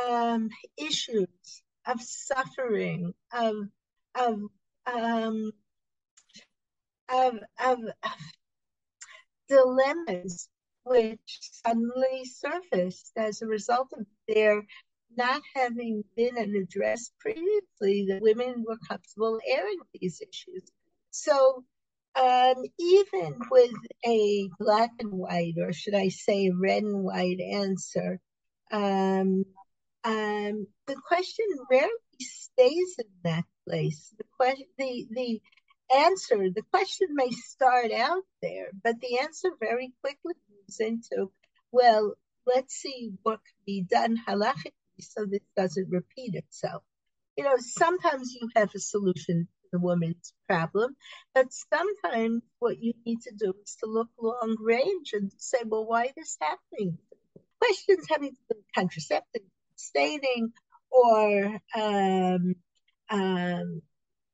um, 0.01 0.50
issues, 0.77 1.63
of 1.86 2.01
suffering, 2.01 3.13
of 3.34 3.56
of 4.16 4.42
um, 4.86 5.51
of, 7.10 7.36
of, 7.63 7.80
of 8.04 8.12
dilemmas 9.48 10.50
which 10.84 11.39
suddenly 11.66 12.25
surfaced 12.25 13.12
as 13.18 13.42
a 13.42 13.48
result 13.48 13.89
of 13.98 14.06
their 14.27 14.63
not 15.16 15.42
having 15.56 16.04
been 16.16 16.38
addressed 16.38 17.12
previously, 17.20 18.06
that 18.08 18.22
women 18.22 18.63
were 18.68 18.77
comfortable 18.88 19.39
airing 19.48 19.80
these 19.94 20.22
issues. 20.22 20.63
So 21.12 21.63
um, 22.16 22.56
even 22.80 23.36
with 23.50 23.74
a 24.06 24.50
black 24.60 24.92
and 25.00 25.12
white, 25.12 25.56
or 25.60 25.74
should 25.74 25.96
I 25.96 26.10
say 26.10 26.51
red 26.51 26.84
and 26.84 27.04
white 27.04 27.39
answer, 27.39 28.20
um, 28.72 29.46
um, 30.04 30.68
the 30.86 30.96
question 31.08 31.46
rarely 31.70 31.89
stays 32.20 32.96
in 33.00 33.10
that 33.24 33.46
place. 33.68 34.13
The 34.18 34.25
question, 34.38 34.66
the 34.77 35.08
the 35.12 35.42
answer, 35.96 36.50
the 36.50 36.63
question 36.72 37.08
may 37.12 37.30
start 37.32 37.92
out 37.92 38.24
there, 38.42 38.68
but 38.84 39.00
the 39.01 39.20
answer 39.20 39.50
very 39.60 39.94
quickly 40.01 40.34
moves 40.50 40.80
into, 40.80 41.32
well, 41.72 42.13
let's 42.46 42.75
see 42.75 43.12
what 43.24 43.39
can 43.39 43.63
be 43.66 43.82
done 43.82 44.18
halachically 44.27 44.72
so 45.00 45.25
this 45.25 45.42
doesn't 45.56 45.89
repeat 45.89 46.36
itself. 46.36 46.84
You 47.36 47.44
know, 47.44 47.56
sometimes 47.60 48.34
you 48.34 48.50
have 48.56 48.72
a 48.75 48.80
solution 48.80 49.48
to 49.62 49.68
the 49.72 49.80
woman's 49.80 50.34
problem, 50.48 50.96
but 51.36 51.48
sometimes 51.51 52.42
what 52.60 52.80
you 52.80 52.94
need 53.06 53.22
to 53.22 53.34
do 53.38 53.54
is 53.63 53.75
to 53.84 53.89
look 53.89 54.10
long 54.20 54.58
range 54.60 55.12
and 55.13 55.32
say, 55.38 55.60
well, 55.66 55.86
why 55.86 56.06
is 56.06 56.13
this 56.16 56.38
happening? 56.42 56.98
Questions 57.60 58.08
having 58.10 58.32
to 58.32 58.36
do 58.50 58.56
with 58.58 58.74
contraceptive, 58.74 59.44
stating, 59.77 60.51
or 60.89 61.60
um, 61.75 62.55
um, 63.10 63.81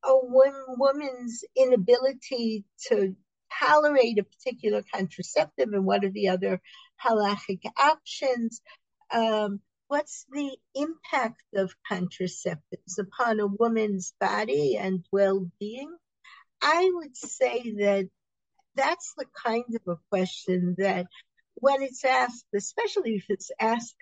a 0.04 0.12
woman's 0.12 1.44
inability 1.56 2.64
to 2.88 3.14
tolerate 3.60 4.18
a 4.18 4.24
particular 4.24 4.82
contraceptive 4.92 5.72
and 5.72 5.84
what 5.84 6.04
are 6.04 6.10
the 6.10 6.28
other 6.28 6.60
halachic 7.04 7.60
options. 7.78 8.60
Um, 9.12 9.60
what's 9.88 10.26
the 10.30 10.56
impact 10.74 11.42
of 11.54 11.74
contraceptives 11.90 12.98
upon 12.98 13.40
a 13.40 13.46
woman's 13.46 14.12
body 14.20 14.76
and 14.76 15.04
well-being? 15.12 15.94
I 16.62 16.90
would 16.94 17.16
say 17.16 17.74
that 17.78 18.08
that's 18.74 19.14
the 19.16 19.26
kind 19.44 19.64
of 19.74 19.94
a 19.94 20.00
question 20.10 20.74
that 20.78 21.06
when 21.54 21.82
it's 21.82 22.04
asked, 22.04 22.46
especially 22.54 23.14
if 23.16 23.26
it's 23.28 23.50
asked 23.60 23.94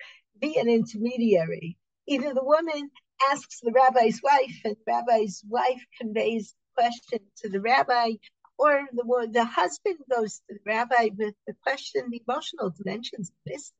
via 0.43 0.59
an 0.59 0.69
intermediary, 0.69 1.77
either 2.05 2.33
the 2.33 2.43
woman 2.43 2.89
asks 3.31 3.61
the 3.61 3.71
rabbi's 3.71 4.21
wife, 4.21 4.59
and 4.65 4.75
the 4.75 4.91
rabbi's 4.91 5.41
wife 5.47 5.81
conveys 5.99 6.53
the 6.53 6.81
question 6.81 7.19
to 7.37 7.49
the 7.49 7.61
rabbi, 7.61 8.11
or 8.57 8.81
the 8.91 9.29
the 9.31 9.45
husband 9.45 9.97
goes 10.13 10.39
to 10.39 10.55
the 10.55 10.59
rabbi 10.65 11.09
with 11.17 11.33
the 11.47 11.53
question, 11.63 12.09
the 12.09 12.21
emotional 12.27 12.71
dimensions 12.71 13.29
of 13.29 13.35
this, 13.45 13.71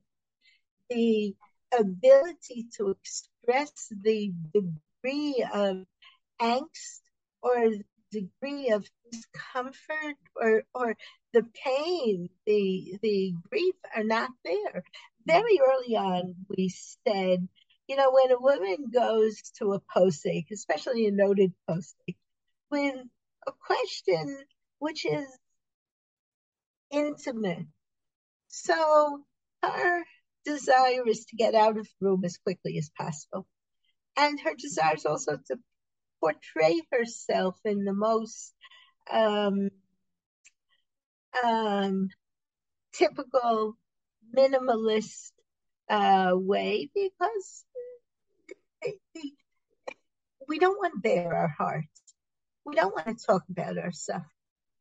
the 0.89 1.35
ability 1.77 2.67
to 2.77 2.91
express 2.91 3.91
the 4.01 4.31
degree 4.53 5.45
of 5.53 5.83
angst 6.41 7.01
or 7.41 7.71
degree 8.11 8.69
of 8.69 8.87
discomfort 9.11 10.17
or 10.35 10.63
or 10.73 10.95
the 11.33 11.45
pain, 11.65 12.29
the 12.45 12.97
the 13.01 13.33
grief 13.49 13.75
are 13.95 14.03
not 14.03 14.29
there. 14.45 14.83
Very 15.25 15.59
early 15.59 15.95
on, 15.95 16.35
we 16.49 16.69
said 16.69 17.47
you 17.87 17.97
know, 17.97 18.11
when 18.11 18.31
a 18.31 18.39
woman 18.39 18.89
goes 18.93 19.41
to 19.57 19.73
a 19.73 19.81
posek, 19.81 20.45
especially 20.51 21.07
a 21.07 21.11
noted 21.11 21.53
posek, 21.69 22.15
with 22.71 22.95
a 23.45 23.51
question 23.51 24.37
which 24.79 25.05
is 25.05 25.27
intimate, 26.91 27.65
so 28.47 29.23
her 29.61 30.03
desire 30.45 31.07
is 31.07 31.25
to 31.25 31.35
get 31.35 31.55
out 31.55 31.77
of 31.77 31.85
the 31.85 32.07
room 32.07 32.23
as 32.23 32.37
quickly 32.37 32.77
as 32.77 32.89
possible. 32.97 33.45
And 34.15 34.39
her 34.41 34.55
desire 34.55 34.95
is 34.95 35.05
also 35.05 35.37
to 35.47 35.59
portray 36.19 36.81
herself 36.91 37.59
in 37.65 37.83
the 37.83 37.93
most 37.93 38.53
um, 39.11 39.69
um, 41.43 42.09
typical 42.93 43.75
minimalist 44.35 45.31
uh, 45.89 46.31
way 46.33 46.89
because 46.93 47.65
we 50.47 50.59
don't 50.59 50.77
want 50.77 50.95
to 50.95 51.01
bare 51.01 51.33
our 51.33 51.47
hearts. 51.57 51.87
We 52.65 52.75
don't 52.75 52.93
want 52.93 53.17
to 53.17 53.25
talk 53.25 53.43
about 53.49 53.77
ourselves. 53.77 54.25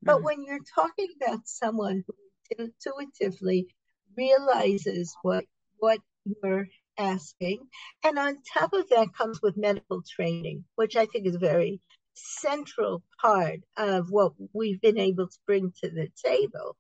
But 0.02 0.16
mm-hmm. 0.16 0.24
when 0.24 0.44
you're 0.44 0.60
talking 0.74 1.08
about 1.20 1.40
someone 1.46 2.04
who 2.06 2.64
intuitively 2.64 3.68
realizes 4.16 5.14
what 5.22 5.44
what 5.78 6.00
you're 6.24 6.68
asking, 6.98 7.66
and 8.04 8.18
on 8.18 8.38
top 8.52 8.72
of 8.72 8.88
that 8.90 9.14
comes 9.16 9.40
with 9.42 9.56
medical 9.56 10.02
training, 10.02 10.64
which 10.76 10.96
I 10.96 11.06
think 11.06 11.26
is 11.26 11.36
a 11.36 11.40
very 11.40 11.80
central 12.14 13.02
part 13.20 13.60
of 13.76 14.10
what 14.10 14.32
we've 14.52 14.80
been 14.80 14.98
able 14.98 15.28
to 15.28 15.38
bring 15.46 15.72
to 15.82 15.90
the 15.90 16.08
table. 16.24 16.76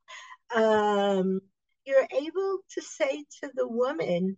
Um, 0.54 1.40
you're 1.84 2.06
able 2.12 2.58
to 2.70 2.82
say 2.82 3.24
to 3.40 3.50
the 3.54 3.66
woman, 3.66 4.36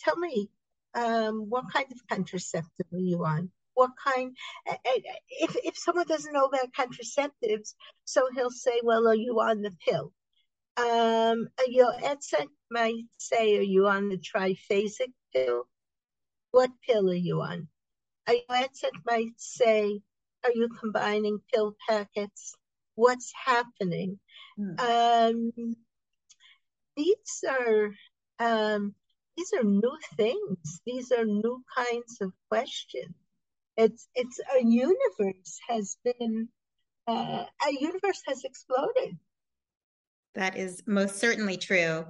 "Tell 0.00 0.16
me, 0.16 0.50
um, 0.94 1.48
what 1.48 1.72
kind 1.72 1.90
of 1.90 2.06
contraceptive 2.08 2.86
are 2.92 2.98
you 2.98 3.24
on? 3.24 3.50
What 3.74 3.92
kind? 4.02 4.36
If 4.66 5.56
if 5.64 5.78
someone 5.78 6.06
doesn't 6.06 6.32
know 6.32 6.46
about 6.46 6.72
contraceptives, 6.72 7.74
so 8.04 8.28
he'll 8.34 8.50
say, 8.50 8.80
"Well, 8.82 9.06
are 9.08 9.14
you 9.14 9.40
on 9.40 9.62
the 9.62 9.74
pill?" 9.86 10.12
Um, 10.76 11.48
your 11.66 11.92
yoetzet 11.94 12.48
might 12.70 13.06
say, 13.18 13.58
"Are 13.58 13.62
you 13.62 13.86
on 13.88 14.08
the 14.08 14.18
triphasic 14.18 15.12
pill?" 15.32 15.68
What 16.50 16.70
pill 16.82 17.10
are 17.10 17.14
you 17.14 17.42
on? 17.42 17.68
Your 18.28 18.40
yoetzet 18.50 18.92
might 19.04 19.38
say, 19.38 20.00
"Are 20.44 20.52
you 20.52 20.68
combining 20.68 21.40
pill 21.52 21.76
packets?" 21.88 22.54
What's 22.94 23.32
happening? 23.44 24.18
Hmm. 24.56 24.80
Um, 24.80 25.76
these 26.98 27.44
are 27.48 27.90
um, 28.40 28.94
these 29.36 29.52
are 29.52 29.64
new 29.64 29.96
things. 30.16 30.80
These 30.84 31.12
are 31.12 31.24
new 31.24 31.62
kinds 31.74 32.18
of 32.20 32.32
questions. 32.50 33.14
It's 33.76 34.08
it's 34.14 34.40
a 34.58 34.64
universe 34.64 35.60
has 35.68 35.96
been 36.04 36.48
uh, 37.06 37.44
a 37.66 37.72
universe 37.72 38.22
has 38.26 38.44
exploded. 38.44 39.16
That 40.34 40.56
is 40.56 40.82
most 40.86 41.18
certainly 41.18 41.56
true. 41.56 42.04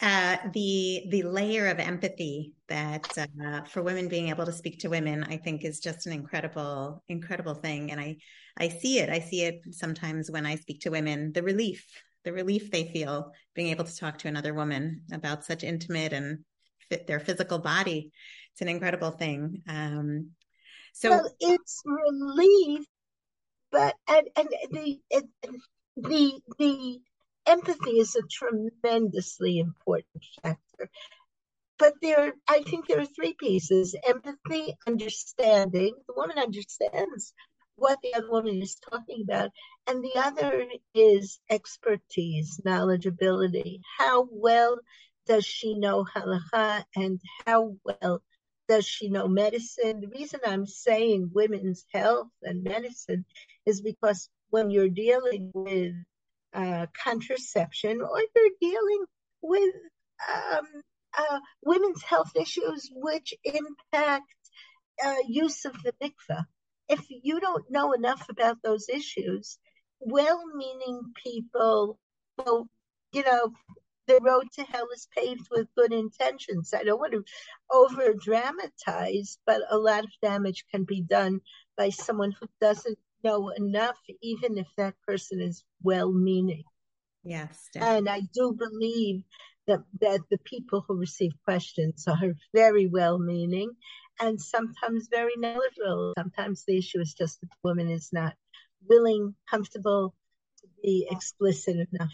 Uh, 0.00 0.36
the 0.52 1.04
the 1.10 1.22
layer 1.22 1.68
of 1.68 1.78
empathy 1.78 2.54
that 2.68 3.06
uh, 3.16 3.62
for 3.64 3.82
women 3.82 4.08
being 4.08 4.28
able 4.28 4.46
to 4.46 4.52
speak 4.52 4.80
to 4.80 4.88
women, 4.88 5.22
I 5.24 5.36
think, 5.36 5.64
is 5.64 5.80
just 5.80 6.06
an 6.06 6.12
incredible 6.12 7.04
incredible 7.08 7.54
thing, 7.54 7.92
and 7.92 8.00
I 8.00 8.16
I 8.58 8.68
see 8.68 8.98
it. 9.00 9.10
I 9.10 9.20
see 9.20 9.42
it 9.42 9.60
sometimes 9.70 10.30
when 10.30 10.46
I 10.46 10.56
speak 10.56 10.80
to 10.80 10.90
women. 10.90 11.32
The 11.32 11.42
relief, 11.42 11.86
the 12.24 12.32
relief 12.32 12.70
they 12.70 12.84
feel 12.84 13.32
being 13.54 13.68
able 13.68 13.84
to 13.84 13.96
talk 13.96 14.18
to 14.18 14.28
another 14.28 14.54
woman 14.54 15.02
about 15.12 15.44
such 15.44 15.62
intimate 15.62 16.12
and 16.12 16.40
fit 16.88 17.06
their 17.06 17.20
physical 17.20 17.58
body. 17.58 18.10
It's 18.52 18.62
an 18.62 18.68
incredible 18.68 19.10
thing. 19.10 19.62
Um, 19.68 20.30
so 20.92 21.10
well, 21.10 21.30
it's 21.40 21.82
relief, 21.84 22.86
but 23.70 23.94
and 24.08 24.28
and 24.36 24.48
the 24.70 25.00
the 25.96 26.40
the 26.58 27.00
empathy 27.46 27.98
is 27.98 28.16
a 28.16 28.22
tremendously 28.30 29.58
important 29.58 30.24
factor. 30.42 30.88
But 31.78 31.94
there, 32.00 32.32
I 32.48 32.62
think 32.62 32.86
there 32.86 33.00
are 33.00 33.06
three 33.06 33.34
pieces: 33.34 33.96
empathy, 34.06 34.74
understanding. 34.86 35.94
The 36.06 36.14
woman 36.16 36.38
understands 36.38 37.34
what 37.76 37.98
the 38.02 38.14
other 38.14 38.30
woman 38.30 38.62
is 38.62 38.76
talking 38.90 39.22
about, 39.22 39.50
and 39.86 40.02
the 40.02 40.16
other 40.16 40.66
is 40.94 41.40
expertise, 41.50 42.60
knowledgeability. 42.64 43.80
How 43.98 44.28
well 44.30 44.78
does 45.26 45.44
she 45.44 45.74
know 45.74 46.04
halacha, 46.04 46.84
and 46.94 47.20
how 47.46 47.76
well 47.84 48.22
does 48.68 48.86
she 48.86 49.08
know 49.08 49.28
medicine? 49.28 50.00
The 50.00 50.08
reason 50.08 50.40
I'm 50.46 50.66
saying 50.66 51.30
women's 51.34 51.84
health 51.92 52.28
and 52.42 52.62
medicine 52.62 53.24
is 53.66 53.80
because 53.80 54.28
when 54.50 54.70
you're 54.70 54.88
dealing 54.88 55.50
with 55.54 55.94
uh, 56.52 56.86
contraception 57.02 58.00
or 58.00 58.20
you're 58.34 58.50
dealing 58.60 59.04
with 59.42 59.74
um, 60.32 60.66
uh, 61.18 61.40
women's 61.62 62.02
health 62.02 62.32
issues 62.36 62.90
which 62.94 63.34
impact 63.44 64.24
uh, 65.04 65.16
use 65.26 65.64
of 65.64 65.74
the 65.82 65.92
mikveh, 66.02 66.44
if 66.88 67.04
you 67.08 67.40
don't 67.40 67.70
know 67.70 67.92
enough 67.92 68.26
about 68.28 68.58
those 68.62 68.88
issues, 68.88 69.58
well-meaning 70.00 71.12
people 71.22 71.98
will, 72.38 72.68
you 73.12 73.22
know, 73.22 73.52
the 74.06 74.20
road 74.20 74.44
to 74.52 74.62
hell 74.64 74.86
is 74.94 75.08
paved 75.16 75.48
with 75.50 75.66
good 75.76 75.92
intentions. 75.92 76.74
I 76.74 76.84
don't 76.84 77.00
want 77.00 77.12
to 77.12 77.24
over 77.72 78.12
dramatize, 78.12 79.38
but 79.46 79.62
a 79.70 79.78
lot 79.78 80.04
of 80.04 80.10
damage 80.20 80.64
can 80.70 80.84
be 80.84 81.00
done 81.00 81.40
by 81.76 81.88
someone 81.88 82.32
who 82.38 82.46
doesn't 82.60 82.98
know 83.22 83.48
enough, 83.48 83.96
even 84.20 84.58
if 84.58 84.66
that 84.76 84.94
person 85.06 85.40
is 85.40 85.64
well 85.82 86.12
meaning. 86.12 86.64
Yes. 87.22 87.70
Definitely. 87.72 87.96
And 87.96 88.08
I 88.10 88.20
do 88.34 88.52
believe 88.52 89.22
that, 89.66 89.80
that 90.02 90.20
the 90.30 90.38
people 90.44 90.84
who 90.86 90.98
receive 90.98 91.32
questions 91.44 92.06
are 92.06 92.34
very 92.52 92.86
well 92.86 93.18
meaning 93.18 93.72
and 94.20 94.40
sometimes 94.40 95.08
very 95.10 95.32
knowledgeable. 95.36 96.12
Sometimes 96.18 96.64
the 96.66 96.78
issue 96.78 97.00
is 97.00 97.14
just 97.14 97.40
that 97.40 97.48
the 97.48 97.68
woman 97.68 97.90
is 97.90 98.10
not 98.12 98.34
willing, 98.88 99.34
comfortable 99.48 100.14
to 100.60 100.66
be 100.82 101.06
explicit 101.10 101.88
enough. 101.92 102.12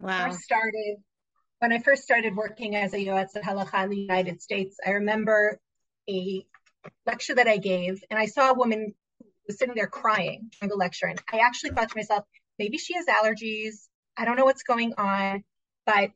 Wow. 0.00 0.26
I 0.26 0.30
started 0.30 0.96
when 1.58 1.72
I 1.72 1.78
first 1.78 2.02
started 2.02 2.34
working 2.34 2.74
as 2.74 2.94
a 2.94 2.98
Yoetz 2.98 3.34
Halacha 3.36 3.84
in 3.84 3.90
the 3.90 3.98
United 3.98 4.40
States. 4.40 4.76
I 4.86 4.90
remember 4.90 5.60
a 6.08 6.44
lecture 7.06 7.34
that 7.34 7.48
I 7.48 7.58
gave, 7.58 8.02
and 8.10 8.18
I 8.18 8.26
saw 8.26 8.50
a 8.50 8.54
woman 8.54 8.94
who 9.18 9.26
was 9.46 9.58
sitting 9.58 9.74
there 9.74 9.86
crying 9.86 10.50
during 10.58 10.70
the 10.70 10.76
lecture, 10.76 11.06
and 11.06 11.20
I 11.30 11.38
actually 11.38 11.70
thought 11.70 11.90
to 11.90 11.96
myself, 11.96 12.24
maybe 12.58 12.78
she 12.78 12.94
has 12.94 13.06
allergies. 13.06 13.88
I 14.16 14.24
don't 14.24 14.36
know 14.36 14.44
what's 14.44 14.62
going 14.62 14.94
on, 14.96 15.44
but 15.84 16.10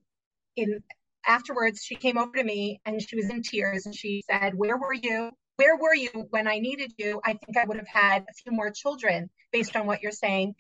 in 0.57 0.83
afterwards, 1.27 1.83
she 1.83 1.95
came 1.95 2.19
over 2.19 2.33
to 2.37 2.45
me 2.45 2.81
and 2.85 3.01
she 3.01 3.17
was 3.17 3.31
in 3.31 3.43
tears, 3.43 3.87
and 3.87 3.95
she 3.95 4.23
said, 4.31 4.55
"Where 4.55 4.77
were 4.77 4.93
you? 4.93 5.31
Where 5.57 5.77
were 5.77 5.95
you 5.95 6.11
when 6.31 6.49
I 6.49 6.59
needed 6.59 6.93
you? 6.99 7.21
I 7.25 7.35
think 7.35 7.57
I 7.57 7.65
would 7.65 7.77
have 7.77 7.89
had 7.89 8.23
a 8.23 8.35
few 8.43 8.53
more 8.53 8.71
children 8.71 9.31
based 9.53 9.77
on 9.77 9.87
what 9.87 10.03
you're 10.03 10.13
saying." 10.13 10.55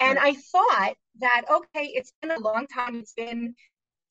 And 0.00 0.18
I 0.18 0.34
thought 0.34 0.94
that, 1.20 1.42
okay, 1.50 1.86
it's 1.86 2.12
been 2.22 2.30
a 2.30 2.38
long 2.38 2.66
time. 2.68 2.96
It's 2.96 3.14
been 3.14 3.54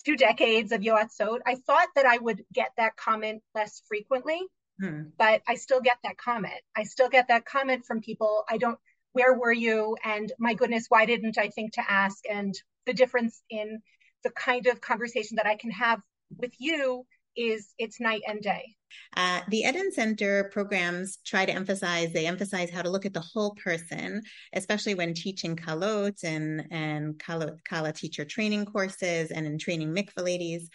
two 0.06 0.18
decades 0.18 0.72
of 0.72 0.82
Yoatzot. 0.82 1.40
I 1.46 1.56
thought 1.56 1.88
that 1.96 2.06
I 2.06 2.18
would 2.18 2.44
get 2.54 2.72
that 2.78 2.96
comment 2.98 3.42
less 3.56 3.82
frequently, 3.88 4.40
hmm. 4.80 5.04
but 5.18 5.42
I 5.48 5.56
still 5.56 5.82
get 5.82 5.98
that 6.04 6.18
comment. 6.18 6.62
I 6.76 6.84
still 6.84 7.10
get 7.10 7.30
that 7.30 7.46
comment 7.46 7.86
from 7.86 8.02
people. 8.02 8.44
I 8.50 8.58
don't, 8.58 8.78
where 9.14 9.34
were 9.34 9.52
you? 9.52 9.98
And 10.04 10.32
my 10.40 10.54
goodness, 10.54 10.86
why 10.90 11.06
didn't 11.06 11.38
I 11.38 11.50
think 11.50 11.74
to 11.74 11.92
ask? 11.92 12.18
And 12.30 12.54
the 12.86 12.94
difference 12.94 13.42
in 13.50 13.82
the 14.24 14.32
kind 14.32 14.68
of 14.68 14.82
conversation 14.82 15.36
that 15.36 15.46
I 15.46 15.56
can 15.56 15.72
have 15.72 16.02
with 16.38 16.54
you 16.60 17.06
is 17.36 17.74
it's 17.78 18.00
night 18.00 18.24
and 18.28 18.42
day. 18.42 18.76
Uh, 19.16 19.42
the 19.50 19.60
Eden 19.60 19.92
Center 19.92 20.50
programs 20.52 21.20
try 21.26 21.46
to 21.46 21.52
emphasize, 21.52 22.12
they 22.14 22.26
emphasize 22.26 22.70
how 22.70 22.82
to 22.82 22.90
look 22.90 23.06
at 23.06 23.14
the 23.14 23.20
whole 23.20 23.54
person, 23.64 24.22
especially 24.54 24.96
when 24.96 25.14
teaching 25.14 25.56
kalot 25.56 26.24
and, 26.24 26.66
and 26.72 27.20
kala, 27.20 27.56
kala 27.68 27.92
teacher 27.92 28.26
training 28.26 28.66
courses 28.66 29.32
and 29.32 29.46
in 29.46 29.58
training 29.58 29.94
mikvah 29.94 30.24
ladies. 30.24 30.70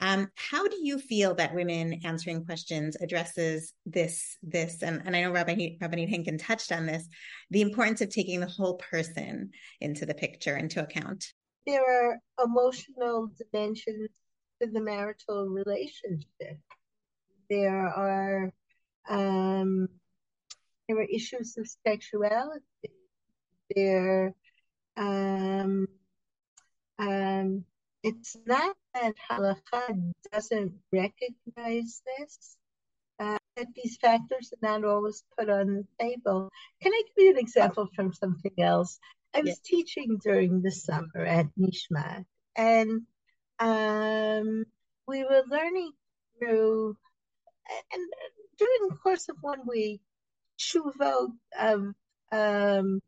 Um, 0.00 0.28
how 0.36 0.66
do 0.66 0.78
you 0.82 0.98
feel 0.98 1.34
that 1.34 1.54
women 1.54 2.00
answering 2.04 2.44
questions 2.44 2.96
addresses 3.00 3.72
this, 3.84 4.38
this, 4.42 4.82
and, 4.82 5.02
and 5.04 5.14
I 5.14 5.22
know 5.22 5.32
Rabbi, 5.32 5.76
Rabbi 5.80 6.36
touched 6.38 6.72
on 6.72 6.86
this, 6.86 7.06
the 7.50 7.62
importance 7.62 8.00
of 8.00 8.08
taking 8.08 8.40
the 8.40 8.46
whole 8.46 8.74
person 8.74 9.50
into 9.80 10.06
the 10.06 10.14
picture, 10.14 10.56
into 10.56 10.82
account? 10.82 11.32
There 11.68 11.84
are 11.84 12.18
emotional 12.42 13.30
dimensions 13.38 14.10
to 14.60 14.68
the 14.68 14.80
marital 14.80 15.46
relationship 15.46 16.58
there 17.48 17.88
are 17.88 18.52
um, 19.08 19.88
there 20.86 20.98
are 20.98 21.02
issues 21.02 21.56
of 21.58 21.66
sexuality. 21.86 22.62
There, 23.74 24.34
um, 24.96 25.88
um, 26.98 27.64
it's 28.02 28.36
not 28.46 28.76
that 28.94 29.14
halakha 29.30 30.12
doesn't 30.32 30.72
recognize 30.92 32.02
this. 32.06 32.56
Uh, 33.20 33.36
that 33.56 33.66
these 33.74 33.96
factors 33.96 34.52
are 34.52 34.68
not 34.68 34.88
always 34.88 35.24
put 35.36 35.50
on 35.50 35.66
the 35.74 35.86
table. 35.98 36.48
Can 36.80 36.92
I 36.92 37.02
give 37.08 37.24
you 37.24 37.30
an 37.32 37.38
example 37.38 37.88
from 37.94 38.12
something 38.12 38.54
else? 38.58 39.00
I 39.34 39.42
was 39.42 39.58
teaching 39.58 40.18
during 40.22 40.62
the 40.62 40.70
summer 40.70 41.24
at 41.24 41.46
Nishmat, 41.58 42.24
and 42.56 43.02
um, 43.58 44.64
we 45.06 45.24
were 45.24 45.42
learning 45.48 45.92
through 46.38 46.96
and 47.92 48.02
during 48.58 48.88
the 48.88 48.96
course 48.96 49.28
of 49.28 49.36
one 49.40 49.66
week, 49.66 50.00
Shuvot 50.58 51.30
of 51.58 51.94
um, 52.32 53.00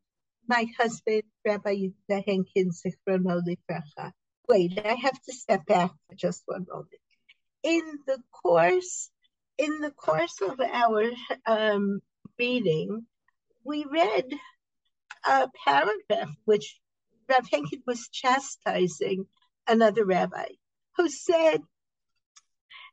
my 0.47 0.67
husband, 0.79 1.23
Rabbi 1.45 1.75
Yehuda 1.75 2.25
Henkin, 2.27 2.71
Zichrono 2.71 3.41
Libracha. 3.43 4.13
Wait, 4.49 4.79
I 4.85 4.95
have 4.95 5.21
to 5.23 5.33
step 5.33 5.67
back 5.67 5.91
for 6.09 6.15
just 6.15 6.43
one 6.47 6.67
moment. 6.69 6.89
In 7.63 7.83
the 8.07 8.19
course, 8.33 9.11
in 9.59 9.81
the 9.81 9.91
course 9.91 10.41
of 10.41 10.61
our 10.61 11.11
um, 11.47 12.01
meeting, 12.39 13.07
we 13.65 13.85
read 13.85 14.27
paragraph 15.25 16.31
which 16.45 16.79
Rav 17.29 17.49
Henkin 17.49 17.83
was 17.87 18.09
chastising 18.13 19.27
another 19.67 20.05
rabbi 20.05 20.47
who 20.97 21.09
said 21.09 21.61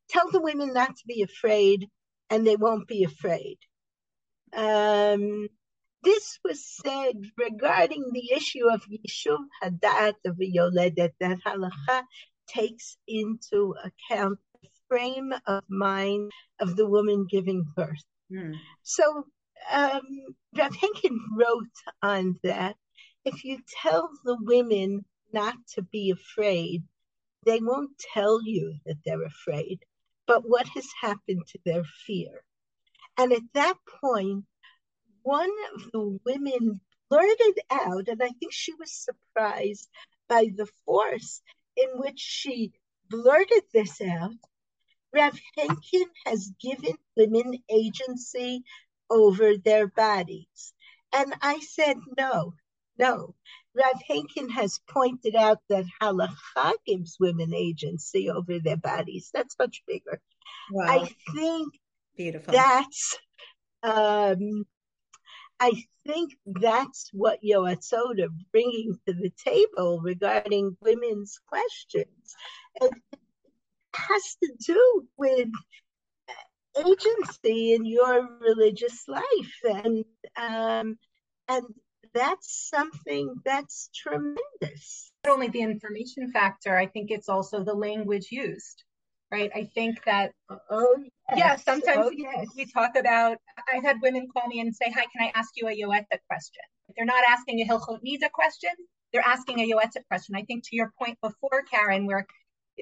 tell 0.09 0.29
the 0.31 0.41
women 0.41 0.73
not 0.73 0.95
to 0.95 1.03
be 1.07 1.21
afraid, 1.21 1.87
and 2.29 2.45
they 2.45 2.55
won't 2.55 2.87
be 2.87 3.03
afraid. 3.03 3.57
Um, 4.53 5.47
this 6.03 6.39
was 6.43 6.65
said 6.65 7.15
regarding 7.37 8.11
the 8.11 8.31
issue 8.33 8.69
of 8.69 8.81
Yishuv 8.83 9.43
Hadat 9.61 10.15
of 10.25 10.37
Yoledet, 10.37 11.11
that 11.19 11.39
halacha 11.45 12.03
takes 12.47 12.97
into 13.07 13.75
account 13.83 14.39
the 14.61 14.69
frame 14.87 15.33
of 15.45 15.63
mind 15.67 16.31
of 16.59 16.75
the 16.75 16.87
woman 16.87 17.27
giving 17.29 17.65
birth. 17.75 18.03
Hmm. 18.31 18.53
So 18.83 19.25
um, 19.71 20.03
Rav 20.57 20.73
Henkin 20.73 21.17
wrote 21.35 21.65
on 22.01 22.39
that, 22.43 22.75
if 23.25 23.43
you 23.43 23.59
tell 23.81 24.09
the 24.23 24.37
women 24.41 25.05
not 25.33 25.55
to 25.75 25.81
be 25.81 26.11
afraid, 26.11 26.83
they 27.45 27.59
won't 27.59 27.97
tell 28.13 28.41
you 28.43 28.75
that 28.85 28.97
they're 29.05 29.23
afraid 29.23 29.79
but 30.27 30.47
what 30.47 30.67
has 30.67 30.87
happened 31.01 31.47
to 31.47 31.59
their 31.65 31.83
fear. 32.05 32.43
And 33.17 33.31
at 33.31 33.53
that 33.53 33.77
point, 34.01 34.43
one 35.23 35.49
of 35.73 35.91
the 35.91 36.19
women 36.25 36.81
blurted 37.09 37.59
out, 37.71 38.09
and 38.09 38.21
I 38.21 38.29
think 38.39 38.51
she 38.51 38.73
was 38.73 38.91
surprised 38.91 39.89
by 40.27 40.51
the 40.55 40.67
force 40.85 41.41
in 41.77 41.87
which 41.95 42.19
she 42.19 42.73
blurted 43.09 43.63
this 43.73 44.01
out. 44.01 44.33
Rav 45.13 45.39
Henkin 45.57 46.05
has 46.25 46.51
given 46.61 46.97
women 47.15 47.57
agency 47.69 48.63
over 49.09 49.57
their 49.57 49.87
bodies. 49.87 50.73
And 51.13 51.33
I 51.41 51.59
said, 51.59 51.97
no, 52.17 52.53
no. 52.97 53.35
Rav 53.75 54.01
Henkin 54.09 54.49
has 54.51 54.79
pointed 54.89 55.35
out 55.35 55.59
that 55.69 55.85
halacha 56.01 56.73
gives 56.85 57.17
women 57.19 57.53
agency 57.53 58.29
over 58.29 58.59
their 58.59 58.77
bodies. 58.77 59.29
That's 59.33 59.55
much 59.59 59.83
bigger. 59.87 60.19
Wow. 60.71 60.85
I 60.87 61.09
think 61.35 61.73
beautiful. 62.15 62.53
That's 62.53 63.17
um, 63.83 64.65
I 65.59 65.83
think 66.05 66.33
that's 66.45 67.09
what 67.13 67.43
Yoatzot 67.43 68.21
are 68.23 68.29
bringing 68.51 68.99
to 69.07 69.13
the 69.13 69.31
table 69.43 69.99
regarding 70.01 70.77
women's 70.81 71.39
questions. 71.47 72.35
And 72.79 72.91
how 73.93 74.13
has 74.13 74.37
to 74.43 74.53
do 74.65 75.07
with 75.17 75.49
agency 76.85 77.73
in 77.73 77.85
your 77.85 78.27
religious 78.39 79.07
life. 79.07 79.59
And 79.63 80.05
um, 80.35 80.97
and 81.47 81.65
that's 82.13 82.69
something 82.69 83.35
that's 83.45 83.89
tremendous. 83.95 85.11
Not 85.25 85.33
only 85.33 85.49
the 85.49 85.61
information 85.61 86.31
factor 86.31 86.77
i 86.77 86.85
think 86.85 87.11
it's 87.11 87.27
also 87.27 87.63
the 87.63 87.73
language 87.73 88.27
used 88.31 88.83
right? 89.31 89.51
I 89.53 89.65
think 89.75 90.03
that 90.05 90.31
oh 90.69 90.95
yes. 91.29 91.37
yeah 91.37 91.55
sometimes 91.55 92.07
oh, 92.07 92.11
yes. 92.15 92.47
we 92.55 92.65
talk 92.65 92.95
about 92.95 93.37
i've 93.71 93.83
had 93.83 93.97
women 94.01 94.27
call 94.31 94.47
me 94.47 94.59
and 94.59 94.75
say 94.75 94.85
hi 94.89 95.05
can 95.11 95.27
i 95.27 95.31
ask 95.35 95.49
you 95.55 95.67
a 95.67 95.71
yoetzet 95.71 96.19
question? 96.29 96.63
They're 96.95 97.05
not 97.05 97.23
asking 97.27 97.59
a 97.61 97.65
hilchot 97.65 97.99
nida 98.05 98.31
question. 98.31 98.71
They're 99.11 99.25
asking 99.25 99.59
a 99.59 99.69
yoetzet 99.69 100.05
question. 100.07 100.35
I 100.35 100.43
think 100.43 100.63
to 100.67 100.75
your 100.75 100.91
point 100.97 101.17
before 101.21 101.63
karen 101.69 102.05
where 102.05 102.25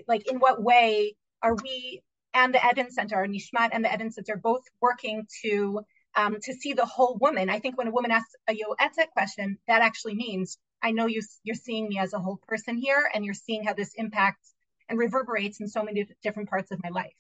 like 0.07 0.29
in 0.29 0.37
what 0.37 0.61
way 0.61 1.15
are 1.41 1.55
we 1.55 2.01
and 2.35 2.53
the 2.53 2.59
Eden 2.69 2.91
Center, 2.91 3.25
Nishmat 3.25 3.69
and 3.71 3.83
the 3.83 3.91
Eden 3.91 4.11
Center, 4.11 4.35
both 4.35 4.61
working 4.81 5.25
to 5.41 5.81
um, 6.15 6.37
to 6.43 6.53
see 6.53 6.73
the 6.73 6.85
whole 6.85 7.17
woman. 7.19 7.49
I 7.49 7.59
think 7.59 7.77
when 7.77 7.87
a 7.87 7.91
woman 7.91 8.11
asks 8.11 8.35
a 8.47 8.53
yoetzet 8.53 9.09
question, 9.11 9.57
that 9.67 9.81
actually 9.81 10.15
means 10.15 10.57
I 10.83 10.91
know 10.91 11.07
you 11.07 11.21
you're 11.43 11.55
seeing 11.55 11.89
me 11.89 11.97
as 11.97 12.13
a 12.13 12.19
whole 12.19 12.39
person 12.47 12.77
here, 12.77 13.09
and 13.13 13.25
you're 13.25 13.33
seeing 13.33 13.63
how 13.63 13.73
this 13.73 13.93
impacts 13.95 14.53
and 14.89 14.99
reverberates 14.99 15.59
in 15.59 15.67
so 15.67 15.81
many 15.81 16.07
different 16.21 16.49
parts 16.49 16.71
of 16.71 16.79
my 16.83 16.89
life. 16.89 17.15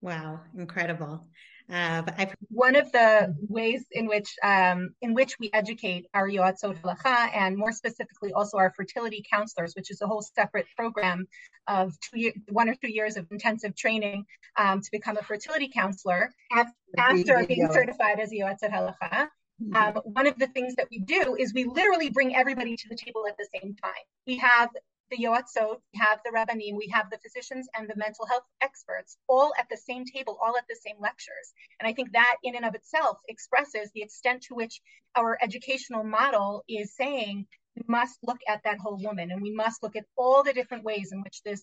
Wow, 0.00 0.40
incredible. 0.56 1.26
Uh, 1.70 2.02
but 2.02 2.34
One 2.48 2.76
of 2.76 2.90
the 2.92 3.34
ways 3.48 3.84
in 3.90 4.06
which 4.06 4.34
um, 4.42 4.94
in 5.00 5.14
which 5.14 5.38
we 5.38 5.50
educate 5.52 6.06
our 6.14 6.28
yoatzot 6.28 6.80
halacha 6.80 7.30
and 7.34 7.56
more 7.56 7.72
specifically 7.72 8.32
also 8.32 8.58
our 8.58 8.72
fertility 8.76 9.24
counselors, 9.30 9.74
which 9.74 9.90
is 9.90 10.00
a 10.02 10.06
whole 10.06 10.22
separate 10.22 10.66
program 10.76 11.26
of 11.68 11.98
two 12.00 12.20
year, 12.20 12.32
one 12.48 12.68
or 12.68 12.74
two 12.74 12.90
years 12.90 13.16
of 13.16 13.26
intensive 13.30 13.76
training 13.76 14.24
um, 14.56 14.80
to 14.80 14.88
become 14.90 15.16
a 15.16 15.22
fertility 15.22 15.68
counselor 15.68 16.32
after, 16.50 16.72
after 16.98 17.46
being 17.46 17.68
certified 17.72 18.20
as 18.20 18.32
a 18.32 18.36
yoatzot 18.36 18.70
halacha. 18.70 19.28
Mm-hmm. 19.62 19.76
Um, 19.76 20.02
one 20.04 20.26
of 20.26 20.38
the 20.38 20.48
things 20.48 20.74
that 20.76 20.88
we 20.90 20.98
do 20.98 21.36
is 21.38 21.54
we 21.54 21.64
literally 21.64 22.10
bring 22.10 22.34
everybody 22.34 22.76
to 22.76 22.88
the 22.88 22.96
table 22.96 23.26
at 23.28 23.36
the 23.36 23.46
same 23.54 23.74
time. 23.82 23.92
We 24.26 24.38
have 24.38 24.70
the 25.12 25.24
Yoatzot, 25.24 25.78
we 25.92 26.00
have 26.00 26.20
the 26.24 26.30
Rabbanim, 26.30 26.76
we 26.76 26.90
have 26.92 27.10
the 27.10 27.18
physicians 27.18 27.68
and 27.76 27.88
the 27.88 27.96
mental 27.96 28.26
health 28.26 28.44
experts 28.62 29.18
all 29.28 29.52
at 29.58 29.68
the 29.70 29.76
same 29.76 30.04
table, 30.06 30.38
all 30.42 30.56
at 30.56 30.64
the 30.68 30.78
same 30.84 30.96
lectures. 31.00 31.52
And 31.78 31.86
I 31.86 31.92
think 31.92 32.12
that 32.12 32.36
in 32.42 32.56
and 32.56 32.64
of 32.64 32.74
itself 32.74 33.18
expresses 33.28 33.90
the 33.92 34.02
extent 34.02 34.44
to 34.44 34.54
which 34.54 34.80
our 35.14 35.38
educational 35.42 36.02
model 36.02 36.64
is 36.66 36.96
saying 36.96 37.46
we 37.76 37.82
must 37.86 38.18
look 38.22 38.40
at 38.48 38.62
that 38.64 38.78
whole 38.78 38.98
woman 39.02 39.30
and 39.30 39.42
we 39.42 39.54
must 39.54 39.82
look 39.82 39.96
at 39.96 40.06
all 40.16 40.42
the 40.42 40.54
different 40.54 40.84
ways 40.84 41.10
in 41.12 41.22
which 41.22 41.42
this 41.42 41.62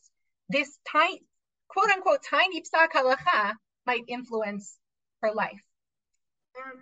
this 0.49 0.79
tiny 0.91 1.21
quote 1.67 1.89
unquote 1.89 2.23
tiny 2.23 2.61
psak 2.61 2.91
halacha 2.95 3.53
might 3.85 4.03
influence 4.07 4.77
her 5.21 5.31
life. 5.33 5.61
Um, 6.57 6.81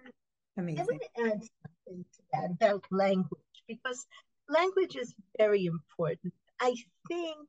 Amazing. 0.58 0.80
I 0.80 0.84
want 0.84 1.02
to 1.02 1.24
add 1.24 1.42
something 1.64 2.06
to 2.16 2.22
that 2.34 2.52
about 2.52 2.86
language 2.92 3.58
because 3.68 4.06
language 4.50 4.96
is 4.96 5.14
very 5.38 5.66
important. 5.66 6.34
I 6.60 6.76
think 7.08 7.48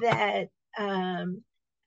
that 0.00 0.48
um, 0.78 1.42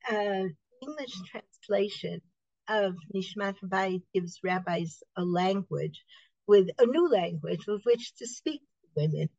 uh, 0.10 0.44
English 0.82 1.14
translation 1.32 2.22
of 2.68 2.96
Nishmat 3.16 3.56
Habayit 3.64 4.04
gives 4.14 4.40
rabbis 4.44 5.02
a 5.16 5.24
language 5.24 6.04
with 6.48 6.68
a 6.78 6.86
new 6.86 7.10
language 7.10 7.66
with 7.68 7.82
which 7.84 8.14
to 8.16 8.28
speak 8.28 8.62
to 8.62 8.90
women. 8.96 9.30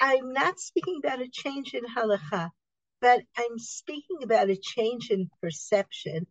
I'm 0.00 0.32
not 0.32 0.58
speaking 0.58 1.00
about 1.02 1.20
a 1.20 1.28
change 1.28 1.74
in 1.74 1.84
halacha, 1.84 2.50
but 3.00 3.22
I'm 3.36 3.58
speaking 3.58 4.22
about 4.22 4.50
a 4.50 4.56
change 4.56 5.10
in 5.10 5.30
perception, 5.40 6.26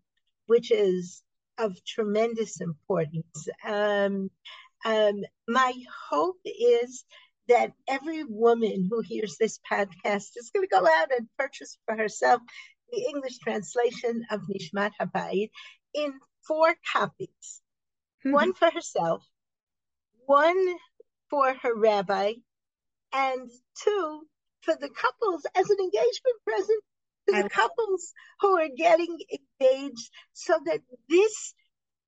which 0.45 0.71
is 0.71 1.23
of 1.57 1.75
tremendous 1.85 2.59
importance. 2.59 3.47
Um, 3.65 4.29
um, 4.83 5.21
my 5.47 5.73
hope 6.09 6.39
is 6.45 7.05
that 7.51 7.73
every 7.87 8.23
woman 8.23 8.87
who 8.89 9.01
hears 9.01 9.37
this 9.37 9.59
podcast 9.69 10.31
is 10.37 10.51
going 10.53 10.67
to 10.67 10.75
go 10.75 10.87
out 10.87 11.11
and 11.17 11.27
purchase 11.37 11.77
for 11.85 11.95
herself 11.95 12.41
the 12.91 13.05
English 13.13 13.37
translation 13.39 14.25
of 14.31 14.41
Nishmat 14.41 14.91
Habayit 14.99 15.49
in 15.93 16.13
four 16.47 16.75
copies 16.93 17.61
mm-hmm. 18.25 18.33
one 18.33 18.53
for 18.53 18.69
herself, 18.71 19.23
one 20.25 20.75
for 21.29 21.53
her 21.61 21.75
rabbi, 21.75 22.33
and 23.13 23.49
two 23.83 24.21
for 24.61 24.75
the 24.79 24.89
couples 24.89 25.45
as 25.55 25.69
an 25.69 25.77
engagement 25.79 26.37
present 26.45 26.83
to 27.27 27.43
the 27.43 27.49
couples 27.49 28.13
who 28.39 28.57
are 28.57 28.69
getting 28.75 29.17
engaged 29.59 30.09
so 30.33 30.59
that 30.65 30.81
this 31.09 31.53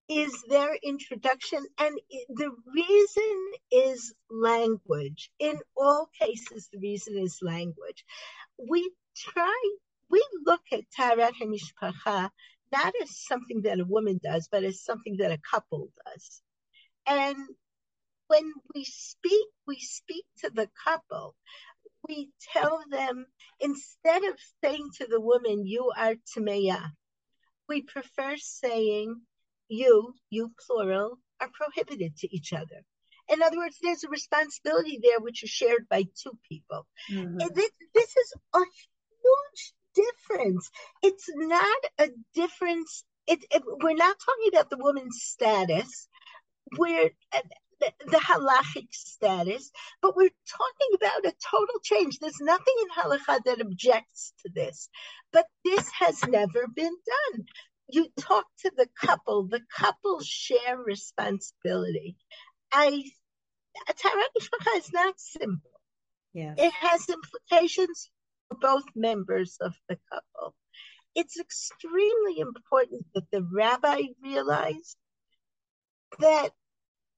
is 0.10 0.44
their 0.50 0.76
introduction, 0.84 1.66
and 1.80 2.00
the 2.30 2.52
reason 2.74 3.52
is 3.72 4.14
language. 4.30 5.32
In 5.40 5.60
all 5.78 6.10
cases, 6.20 6.70
the 6.72 6.80
reason 6.80 7.18
is 7.18 7.40
language. 7.42 8.06
We 8.58 8.92
try, 9.16 9.70
we 10.10 10.26
look 10.46 10.62
at 10.72 10.84
Taharat 10.98 11.34
HaMishpacha 11.42 12.30
not 12.74 12.94
as 13.02 13.16
something 13.16 13.62
that 13.62 13.80
a 13.80 13.86
woman 13.86 14.20
does, 14.24 14.50
but 14.52 14.64
as 14.64 14.84
something 14.84 15.18
that 15.18 15.32
a 15.32 15.40
couple 15.50 15.90
does. 16.06 16.42
And 17.06 17.38
when 18.28 18.52
we 18.74 18.84
speak, 18.84 19.48
we 19.68 19.78
speak 19.80 20.26
to 20.40 20.50
the 20.50 20.70
couple. 20.84 21.36
We 22.08 22.32
tell 22.52 22.84
them, 22.90 23.28
instead 23.60 24.24
of 24.24 24.36
saying 24.64 24.90
to 24.98 25.08
the 25.08 25.22
woman, 25.22 25.68
you 25.68 25.92
are 25.96 26.16
Tameya, 26.36 26.82
we 27.70 27.84
prefer 27.84 28.36
saying, 28.38 29.22
you, 29.68 30.14
you 30.30 30.52
plural, 30.66 31.20
are 31.40 31.50
prohibited 31.54 32.18
to 32.18 32.36
each 32.36 32.54
other. 32.54 32.84
In 33.30 33.42
other 33.42 33.58
words, 33.58 33.78
there's 33.82 34.04
a 34.04 34.10
responsibility 34.10 35.00
there 35.02 35.20
which 35.20 35.44
is 35.44 35.50
shared 35.50 35.88
by 35.90 36.04
two 36.22 36.38
people. 36.50 36.86
Mm-hmm. 37.12 37.38
This, 37.54 37.72
this 37.94 38.18
is 38.18 38.34
a 38.54 38.60
huge 38.60 39.74
difference. 39.96 40.70
It's 41.02 41.30
not 41.34 41.78
a 42.00 42.10
difference. 42.34 43.04
It, 43.28 43.46
it, 43.52 43.64
we're 43.66 43.96
not 43.96 44.18
talking 44.20 44.50
about 44.52 44.70
the 44.70 44.78
woman's 44.78 45.20
status. 45.22 46.10
We're 46.78 47.12
uh, 47.32 47.40
the, 47.80 47.92
the 48.08 48.18
halachic 48.18 48.88
status, 48.92 49.72
but 50.02 50.16
we're 50.16 50.30
talking 50.48 50.96
about 50.96 51.26
a 51.26 51.36
total 51.50 51.80
change. 51.84 52.20
There's 52.20 52.42
nothing 52.42 52.76
in 52.82 53.04
halacha 53.04 53.44
that 53.46 53.62
objects 53.62 54.34
to 54.44 54.52
this, 54.54 54.90
but 55.32 55.46
this 55.64 55.90
has 56.00 56.24
never 56.28 56.68
been 56.74 56.96
done 57.34 57.46
you 57.94 58.08
talk 58.20 58.46
to 58.60 58.72
the 58.76 58.88
couple, 59.00 59.48
the 59.48 59.62
couple 59.76 60.20
share 60.22 60.78
responsibility. 60.78 62.16
I 62.72 63.04
Mishpacha 63.88 64.78
is 64.78 64.92
not 64.92 65.20
simple. 65.20 65.72
Yeah. 66.34 66.56
It 66.58 66.74
has 66.74 67.08
implications 67.10 68.10
for 68.50 68.58
both 68.58 68.84
members 68.96 69.58
of 69.62 69.74
the 69.88 69.98
couple. 70.12 70.56
It's 71.16 71.40
extremely 71.40 72.40
important 72.40 73.06
that 73.14 73.30
the 73.32 73.44
rabbi 73.44 74.02
realize 74.24 74.96
that 76.20 76.50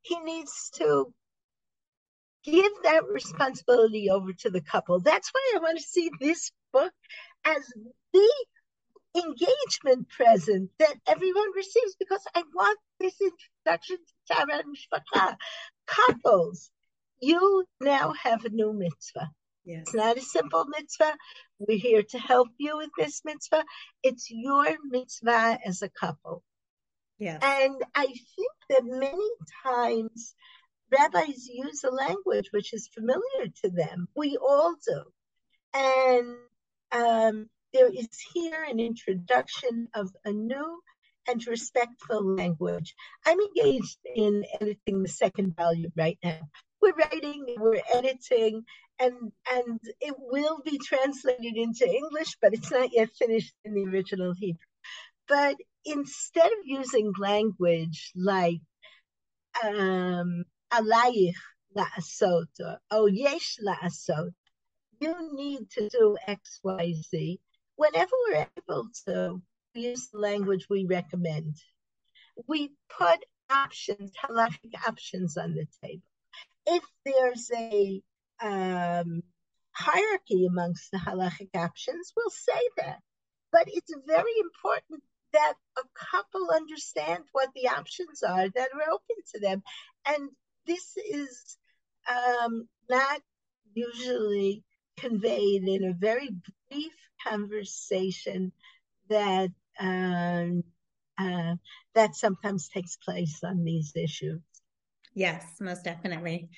he 0.02 0.20
needs 0.20 0.72
to 0.76 1.14
give 2.44 2.72
that 2.84 3.08
responsibility 3.08 4.10
over 4.10 4.34
to 4.34 4.50
the 4.50 4.62
couple. 4.62 5.00
That's 5.00 5.30
why 5.32 5.54
I 5.56 5.60
want 5.60 5.78
to 5.78 5.84
see 5.84 6.12
this 6.20 6.52
book 6.74 6.94
as 7.46 7.64
the 8.14 8.46
engagement 9.16 10.10
present 10.10 10.70
that 10.80 10.96
everyone 11.08 11.52
receives 11.56 11.96
because 11.98 12.24
I 12.36 12.44
want 12.54 12.80
this 13.00 13.16
introduction 13.22 13.98
to 13.98 14.34
Taharat 14.34 14.64
Mishpacha. 14.64 15.36
Couples, 15.88 16.72
you 17.22 17.66
now 17.82 18.14
have 18.14 18.46
a 18.46 18.50
new 18.50 18.74
mitzvah. 18.74 19.30
Yes. 19.64 19.82
It's 19.82 19.96
not 19.96 20.18
a 20.18 20.22
simple 20.22 20.66
mitzvah. 20.66 21.16
We're 21.60 21.78
here 21.78 22.04
to 22.04 22.20
help 22.20 22.50
you 22.58 22.78
with 22.78 22.92
this 22.98 23.22
mitzvah. 23.26 23.64
It's 24.04 24.28
your 24.30 24.68
mitzvah 24.90 25.60
as 25.66 25.82
a 25.82 25.90
couple. 25.90 26.44
Yeah. 27.18 27.40
And 27.42 27.82
I 27.96 28.06
think 28.06 28.52
that 28.70 28.84
many 28.84 29.30
times 29.64 30.36
rabbis 30.92 31.48
use 31.48 31.84
a 31.84 31.90
language 31.90 32.50
which 32.52 32.74
is 32.74 32.90
familiar 32.94 33.48
to 33.64 33.70
them. 33.70 34.08
We 34.16 34.38
all 34.38 34.76
do. 34.86 35.02
And 35.74 36.36
um, 36.92 37.50
there 37.76 37.90
is 37.90 38.08
here 38.34 38.64
an 38.64 38.80
introduction 38.80 39.90
of 39.94 40.10
a 40.24 40.32
new 40.32 40.80
and 41.28 41.46
respectful 41.46 42.24
language. 42.24 42.96
I'm 43.26 43.38
engaged 43.40 43.98
in 44.16 44.46
editing 44.62 45.04
the 45.04 45.10
second 45.10 45.58
volume 45.58 45.92
right 45.98 46.18
now. 46.24 46.40
We're 46.82 46.94
writing, 46.94 47.46
we're 47.58 47.82
editing, 47.94 48.64
and 48.98 49.34
and 49.52 49.80
it 50.00 50.16
will 50.18 50.60
be 50.64 50.78
translated 50.78 51.58
into 51.58 51.86
English, 51.86 52.38
but 52.42 52.54
it's 52.54 52.72
not 52.72 52.94
yet 52.94 53.10
finished 53.20 53.54
in 53.66 53.74
the 53.74 53.86
original 53.86 54.34
Hebrew. 54.34 54.60
But 55.28 55.58
instead 55.84 56.48
of 56.48 56.60
using 56.64 57.12
language 57.20 58.14
like 58.16 58.62
um, 59.62 60.46
alayich 60.72 61.34
la'asot 61.76 62.48
or 62.62 62.78
oh 62.92 63.08
yesh 63.08 63.58
la'asot, 63.68 64.32
you 65.02 65.14
need 65.34 65.70
to 65.72 65.90
do 65.90 66.16
X, 66.26 66.62
Y, 66.64 66.94
Z 67.12 67.40
whenever 67.76 68.12
we're 68.28 68.48
able 68.58 68.88
to 69.08 69.42
use 69.74 70.10
the 70.10 70.20
language 70.20 70.68
we 70.70 70.86
recommend, 70.86 71.56
we 72.48 72.72
put 72.90 73.24
options, 73.50 74.12
halachic 74.24 74.74
options 74.88 75.38
on 75.38 75.54
the 75.54 75.66
table. 75.84 76.02
If 76.66 76.84
there's 77.06 77.52
a 77.54 78.02
um, 78.42 79.22
hierarchy 79.72 80.46
amongst 80.46 80.92
the 80.92 80.98
halachic 80.98 81.50
options, 81.56 82.14
we'll 82.16 82.30
say 82.30 82.62
that. 82.78 83.00
But 83.52 83.68
it's 83.68 83.94
very 84.08 84.34
important 84.42 85.04
that 85.34 85.54
a 85.78 85.82
couple 85.94 86.50
understand 86.52 87.24
what 87.34 87.50
the 87.54 87.68
options 87.68 88.24
are 88.24 88.50
that 88.50 88.70
are 88.74 88.92
open 88.92 89.18
to 89.34 89.40
them. 89.40 89.64
And 90.08 90.30
this 90.66 90.98
is 90.98 91.58
um, 92.10 92.68
not 92.90 93.22
usually 93.74 94.64
conveyed 94.98 95.68
in 95.68 95.84
a 95.84 95.94
very 95.94 96.30
brief 96.70 96.94
conversation 97.28 98.52
that 99.10 99.50
um, 99.80 100.64
uh, 101.18 101.56
that 101.94 102.16
sometimes 102.16 102.68
takes 102.68 102.98
place 102.98 103.40
on 103.44 103.64
these 103.64 103.94
issues. 103.96 104.42
Yes, 105.18 105.46
most 105.62 105.86
definitely. 105.86 106.50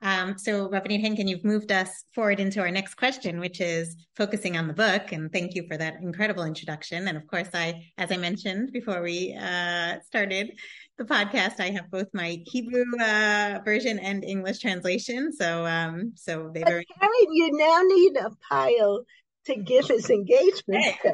Um, 0.00 0.38
so, 0.38 0.70
Rabbanit 0.70 1.04
Henkin, 1.04 1.28
you've 1.28 1.44
moved 1.44 1.70
us 1.70 2.04
forward 2.14 2.40
into 2.40 2.60
our 2.60 2.70
next 2.70 2.94
question, 2.94 3.38
which 3.38 3.60
is 3.60 3.94
focusing 4.16 4.56
on 4.56 4.66
the 4.66 4.72
book. 4.72 5.12
And 5.12 5.30
thank 5.30 5.54
you 5.54 5.66
for 5.68 5.76
that 5.76 5.96
incredible 6.00 6.44
introduction. 6.44 7.08
And 7.08 7.18
of 7.18 7.26
course, 7.26 7.50
I, 7.52 7.84
as 7.98 8.10
I 8.10 8.16
mentioned 8.16 8.72
before 8.72 9.02
we 9.02 9.36
uh, 9.38 10.00
started 10.00 10.58
the 10.96 11.04
podcast, 11.04 11.60
I 11.60 11.68
have 11.68 11.90
both 11.90 12.08
my 12.14 12.42
Hebrew 12.46 12.86
uh, 13.02 13.58
version 13.62 13.98
and 13.98 14.24
English 14.24 14.60
translation. 14.60 15.30
So, 15.30 15.66
um, 15.66 16.12
so 16.14 16.50
they 16.54 16.62
very. 16.62 16.86
Karen, 16.98 17.32
you 17.32 17.50
now 17.52 17.82
need 17.82 18.16
a 18.16 18.30
pile 18.48 19.04
to 19.46 19.56
give 19.56 19.88
his 19.88 20.10
engagement 20.10 20.84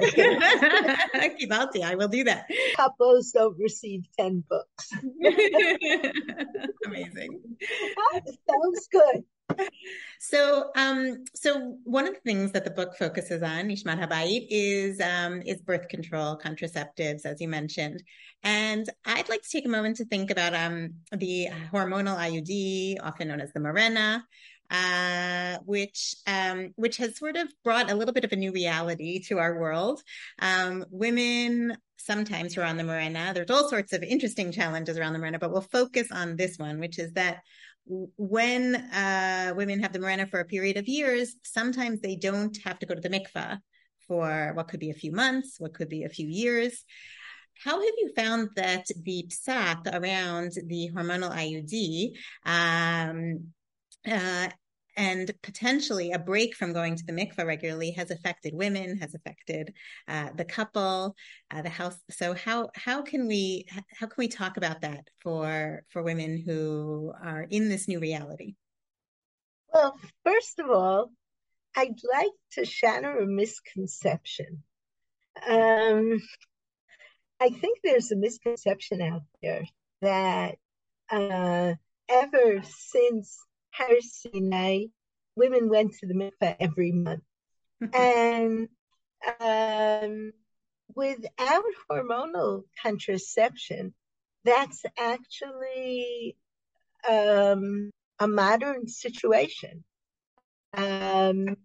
Kibalti, 1.41 1.83
I 1.83 1.95
will 1.95 2.09
do 2.09 2.25
that. 2.25 2.47
Couples 2.77 3.33
don't 3.33 3.59
receive 3.59 4.05
10 4.19 4.45
books. 4.49 4.91
Amazing. 6.87 7.41
sounds 8.49 8.89
good. 8.91 9.25
So, 10.19 10.71
um, 10.77 11.25
so 11.35 11.77
one 11.85 12.07
of 12.07 12.15
the 12.15 12.21
things 12.21 12.53
that 12.53 12.65
the 12.65 12.71
book 12.71 12.97
focuses 12.97 13.43
on, 13.43 13.67
Nishmat 13.67 14.01
Habayit, 14.01 14.47
is 14.51 15.01
um, 15.01 15.43
is 15.43 15.61
birth 15.61 15.89
control, 15.89 16.39
contraceptives, 16.39 17.27
as 17.27 17.41
you 17.41 17.49
mentioned, 17.49 18.03
and 18.43 18.89
I'd 19.05 19.29
like 19.29 19.43
to 19.43 19.49
take 19.49 19.67
a 19.67 19.69
moment 19.69 19.97
to 19.97 20.05
think 20.05 20.31
about 20.31 20.55
um, 20.55 20.95
the 21.13 21.49
hormonal 21.73 22.17
IUD, 22.17 22.97
often 23.03 23.29
known 23.29 23.41
as 23.41 23.53
the 23.53 23.61
Mirena, 23.61 24.23
uh, 24.73 25.59
which 25.67 26.17
um, 26.27 26.73
which 26.77 26.97
has 26.97 27.19
sort 27.19 27.37
of 27.37 27.53
brought 27.63 27.91
a 27.91 27.95
little 27.95 28.15
bit 28.15 28.25
of 28.25 28.33
a 28.33 28.37
new 28.37 28.53
reality 28.53 29.23
to 29.25 29.39
our 29.39 29.61
world. 29.61 30.03
Um, 30.41 30.85
women 30.91 31.77
sometimes 31.99 32.55
who 32.55 32.63
are 32.63 32.67
on 32.67 32.79
the 32.79 32.83
Mirena, 32.83 33.33
there's 33.33 33.51
all 33.51 33.69
sorts 33.69 33.93
of 33.93 34.03
interesting 34.03 34.51
challenges 34.51 34.99
around 34.99 35.13
the 35.13 35.19
Mirena, 35.19 35.39
but 35.39 35.53
we'll 35.53 35.61
focus 35.61 36.09
on 36.11 36.37
this 36.37 36.59
one, 36.59 36.81
which 36.81 36.99
is 36.99 37.13
that 37.13 37.43
when 37.85 38.75
uh, 38.75 39.53
women 39.55 39.81
have 39.81 39.93
the 39.93 39.99
Mirena 39.99 40.29
for 40.29 40.41
a 40.41 40.45
period 40.45 40.79
of 40.79 40.89
years, 40.89 41.37
sometimes 41.45 42.01
they 42.01 42.17
don't 42.17 42.57
have 42.65 42.79
to 42.79 42.87
go 42.87 42.95
to 42.95 43.01
the 43.01 43.11
mikvah 43.11 43.59
for 44.09 44.53
what 44.55 44.69
could 44.69 44.81
be 44.81 44.91
a 44.91 44.95
few 44.95 45.13
months, 45.13 45.57
what 45.59 45.75
could 45.75 45.89
be 45.89 46.05
a 46.05 46.09
few 46.09 46.27
years. 46.27 46.85
How 47.63 47.79
have 47.79 47.95
you 47.99 48.13
found 48.17 48.49
that 48.57 48.87
the 49.05 49.27
psak 49.29 49.87
around 49.87 50.53
the 50.67 50.91
hormonal 50.95 51.31
IUD 51.31 52.13
um, 52.47 53.53
uh, 54.11 54.49
and 54.97 55.31
potentially 55.43 56.13
a 56.13 56.19
break 56.19 56.55
from 56.55 56.73
going 56.73 56.97
to 56.97 57.05
the 57.07 57.13
mikvah 57.13 57.47
regularly 57.47 57.93
has 57.93 58.11
affected 58.11 58.55
women, 58.55 58.99
has 58.99 59.15
affected 59.15 59.73
uh, 60.09 60.31
the 60.37 60.45
couple, 60.45 61.17
uh, 61.51 61.63
the 61.63 61.69
house. 61.69 61.99
So 62.11 62.35
how 62.35 62.71
how 62.75 63.03
can 63.03 63.27
we 63.27 63.67
how 63.99 64.07
can 64.07 64.17
we 64.19 64.29
talk 64.29 64.57
about 64.57 64.83
that 64.83 65.09
for 65.21 65.85
for 65.91 66.03
women 66.03 66.43
who 66.45 67.13
are 67.23 67.47
in 67.49 67.69
this 67.69 67.89
new 67.89 68.01
reality? 68.01 68.55
Well, 69.73 69.99
first 70.25 70.59
of 70.59 70.71
all, 70.71 71.11
I'd 71.75 72.01
like 72.13 72.33
to 72.53 72.65
shatter 72.65 73.19
a 73.19 73.27
misconception. 73.27 74.63
Um, 75.49 76.21
I 77.41 77.49
think 77.49 77.79
there's 77.83 78.13
a 78.13 78.17
misconception 78.17 79.01
out 79.01 79.23
there 79.41 79.65
that 80.03 80.59
uh, 81.11 81.75
ever 82.09 82.63
since 82.63 83.39
Har 83.73 84.01
Sinai, 84.01 84.87
women 85.37 85.69
went 85.69 85.95
to 85.95 86.07
the 86.07 86.15
mikveh 86.15 86.57
every 86.61 86.93
month. 86.93 87.23
and 87.95 88.69
um, 89.41 90.33
without 90.95 91.65
hormonal 91.91 92.65
contraception, 92.83 93.95
that's 94.45 94.83
actually 94.99 96.37
um, 97.09 97.91
a 98.19 98.29
modern 98.29 98.89
situation. 98.89 99.85
Um, 100.75 101.57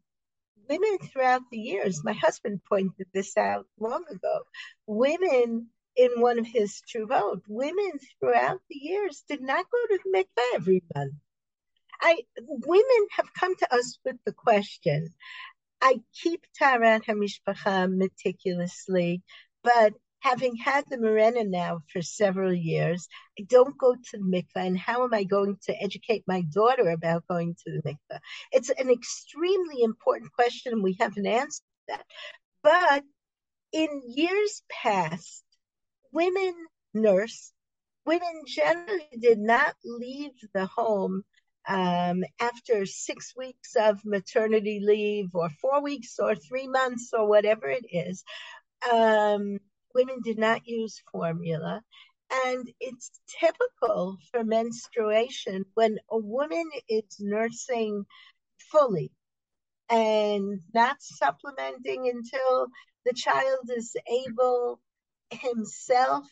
women 0.69 0.97
throughout 1.11 1.43
the 1.51 1.57
years, 1.57 2.03
my 2.03 2.13
husband 2.13 2.61
pointed 2.67 3.07
this 3.13 3.37
out 3.37 3.65
long 3.79 4.03
ago, 4.09 4.41
women 4.85 5.67
in 5.95 6.11
one 6.21 6.39
of 6.39 6.45
his 6.45 6.81
tshuvot, 6.87 7.41
women 7.47 7.91
throughout 8.19 8.59
the 8.69 8.77
years 8.77 9.23
did 9.27 9.41
not 9.41 9.65
go 9.71 9.77
to 9.87 9.99
the 10.03 10.17
mikveh 10.17 10.55
every 10.55 10.83
month. 10.95 11.13
I 12.01 12.21
women 12.37 13.07
have 13.11 13.33
come 13.33 13.55
to 13.55 13.73
us 13.73 13.99
with 14.05 14.17
the 14.25 14.33
question. 14.33 15.09
I 15.81 16.01
keep 16.13 16.43
Taharat 16.59 17.05
Hamishpacha 17.05 17.91
meticulously, 17.95 19.21
but 19.63 19.93
having 20.19 20.55
had 20.55 20.83
the 20.89 20.97
Mirena 20.97 21.47
now 21.47 21.81
for 21.91 22.01
several 22.01 22.53
years, 22.53 23.07
I 23.39 23.43
don't 23.43 23.77
go 23.77 23.93
to 23.93 24.17
the 24.17 24.23
mikveh. 24.23 24.65
And 24.67 24.77
how 24.77 25.03
am 25.03 25.13
I 25.13 25.23
going 25.23 25.57
to 25.63 25.81
educate 25.81 26.23
my 26.27 26.41
daughter 26.53 26.89
about 26.89 27.27
going 27.27 27.55
to 27.65 27.71
the 27.71 27.81
mikveh? 27.83 28.19
It's 28.51 28.69
an 28.69 28.89
extremely 28.89 29.83
important 29.83 30.31
question, 30.33 30.73
and 30.73 30.83
we 30.83 30.97
haven't 30.99 31.27
answered 31.27 31.63
that. 31.87 32.05
But 32.63 33.03
in 33.71 34.01
years 34.07 34.63
past, 34.69 35.43
women 36.11 36.53
nurse, 36.93 37.53
women 38.05 38.43
generally 38.47 39.07
did 39.19 39.37
not 39.37 39.75
leave 39.85 40.31
the 40.53 40.65
home 40.65 41.23
um, 41.67 42.23
after 42.39 42.85
six 42.85 43.33
weeks 43.35 43.75
of 43.75 44.05
maternity 44.05 44.79
leave 44.81 45.35
or 45.35 45.49
four 45.49 45.81
weeks 45.81 46.17
or 46.19 46.35
three 46.35 46.67
months 46.67 47.11
or 47.13 47.27
whatever 47.27 47.67
it 47.67 47.85
is, 47.91 48.23
um, 48.91 49.59
women 49.93 50.19
did 50.23 50.37
not 50.37 50.67
use 50.67 51.01
formula. 51.11 51.81
And 52.45 52.69
it's 52.79 53.11
typical 53.39 54.17
for 54.31 54.43
menstruation 54.43 55.65
when 55.73 55.97
a 56.09 56.17
woman 56.17 56.69
is 56.89 57.17
nursing 57.19 58.05
fully 58.71 59.11
and 59.89 60.59
not 60.73 60.97
supplementing 60.99 62.09
until 62.09 62.67
the 63.05 63.13
child 63.13 63.69
is 63.75 63.95
able 64.09 64.79
himself 65.31 66.25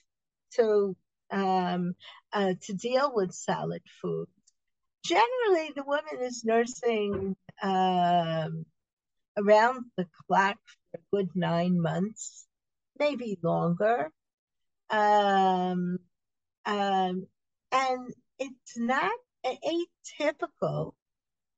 to 0.55 0.95
um, 1.31 1.95
uh, 2.33 2.53
to 2.63 2.73
deal 2.73 3.11
with 3.13 3.33
solid 3.33 3.81
food 4.01 4.27
generally 5.05 5.71
the 5.75 5.83
woman 5.83 6.19
is 6.21 6.43
nursing 6.43 7.35
um, 7.61 8.65
around 9.37 9.85
the 9.97 10.07
clock 10.27 10.57
for 10.91 10.97
a 10.97 11.15
good 11.15 11.29
nine 11.35 11.79
months, 11.79 12.45
maybe 12.97 13.37
longer. 13.43 14.09
Um, 14.89 15.99
um, 16.65 17.27
and 17.71 18.13
it's 18.39 18.77
not 18.77 19.11
atypical 19.45 20.93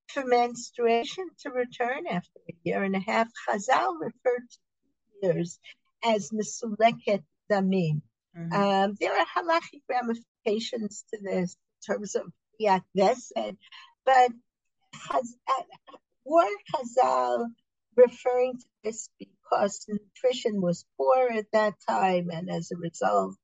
for 0.08 0.26
menstruation 0.26 1.28
to 1.40 1.50
return 1.50 2.08
after 2.10 2.40
a 2.50 2.54
year 2.64 2.84
and 2.84 2.96
a 2.96 3.00
half. 3.00 3.30
Chazal 3.48 3.94
referred 4.00 4.48
to 4.50 5.28
years 5.28 5.60
as 6.04 6.32
mesuleket 6.32 7.24
damim. 7.50 8.02
Mm-hmm. 8.38 8.54
Um, 8.54 8.96
there 9.00 9.18
are 9.18 9.26
halachic 9.26 9.82
ramifications 9.90 11.06
to 11.14 11.20
this 11.22 11.56
in 11.56 11.96
terms 11.96 12.16
of 12.16 12.24
Vesed, 12.60 13.58
but 14.06 14.32
has, 14.94 15.36
were 16.26 16.48
Chazal 16.74 17.48
referring 17.96 18.58
to 18.58 18.66
this 18.84 19.10
because 19.20 19.86
nutrition 19.88 20.62
was 20.62 20.86
poor 20.98 21.30
at 21.30 21.46
that 21.54 21.76
time, 21.88 22.30
and 22.32 22.50
as 22.50 22.72
a 22.72 22.78
result, 22.78 23.38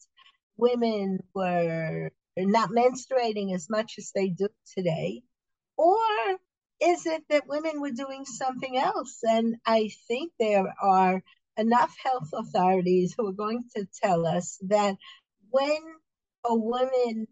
women 0.57 1.19
were 1.33 2.11
not 2.37 2.69
menstruating 2.69 3.53
as 3.53 3.69
much 3.69 3.95
as 3.97 4.11
they 4.13 4.29
do 4.29 4.49
today? 4.75 5.21
Or 5.77 5.97
is 6.81 7.05
it 7.05 7.23
that 7.29 7.47
women 7.47 7.81
were 7.81 7.91
doing 7.91 8.25
something 8.25 8.77
else? 8.77 9.19
And 9.23 9.55
I 9.65 9.89
think 10.07 10.33
there 10.39 10.73
are 10.81 11.23
enough 11.57 11.95
health 12.03 12.29
authorities 12.33 13.15
who 13.17 13.27
are 13.27 13.33
going 13.33 13.63
to 13.75 13.87
tell 14.01 14.25
us 14.25 14.57
that 14.67 14.95
when 15.49 15.79
a 16.45 16.55
woman 16.55 17.27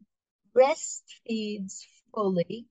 breastfeeds 0.55 1.85
fully, 2.13 2.65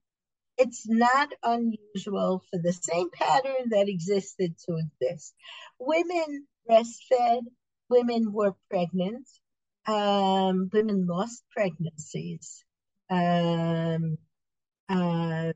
it's 0.58 0.86
not 0.88 1.28
unusual 1.42 2.42
for 2.50 2.58
the 2.62 2.72
same 2.72 3.10
pattern 3.10 3.70
that 3.70 3.88
existed 3.88 4.54
to 4.66 4.76
exist. 4.76 5.34
Women 5.78 6.46
breastfed, 6.68 7.46
women 7.88 8.32
were 8.32 8.54
pregnant, 8.68 9.26
um, 9.86 10.68
women 10.72 11.06
lost 11.06 11.42
pregnancies, 11.50 12.64
um, 13.08 14.18
uh, 14.88 15.52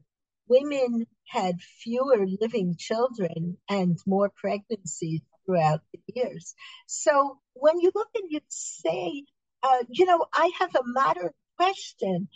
women 0.49 1.07
had 1.29 1.61
fewer 1.61 2.27
living 2.41 2.77
children 2.79 3.59
and 3.69 3.99
more 4.07 4.31
pregnancies 4.35 5.21
throughout 5.45 5.81
the 5.93 6.01
years. 6.15 6.55
So 6.87 7.39
when 7.55 7.81
you 7.81 7.91
look 7.95 8.09
and 8.15 8.31
you 8.31 8.41
say, 8.49 9.25
uh, 9.63 9.85
you 9.91 10.07
know, 10.07 10.27
I 10.33 10.51
have 10.61 10.75
a 10.75 10.83
modern 10.85 11.33
question. 11.57 12.29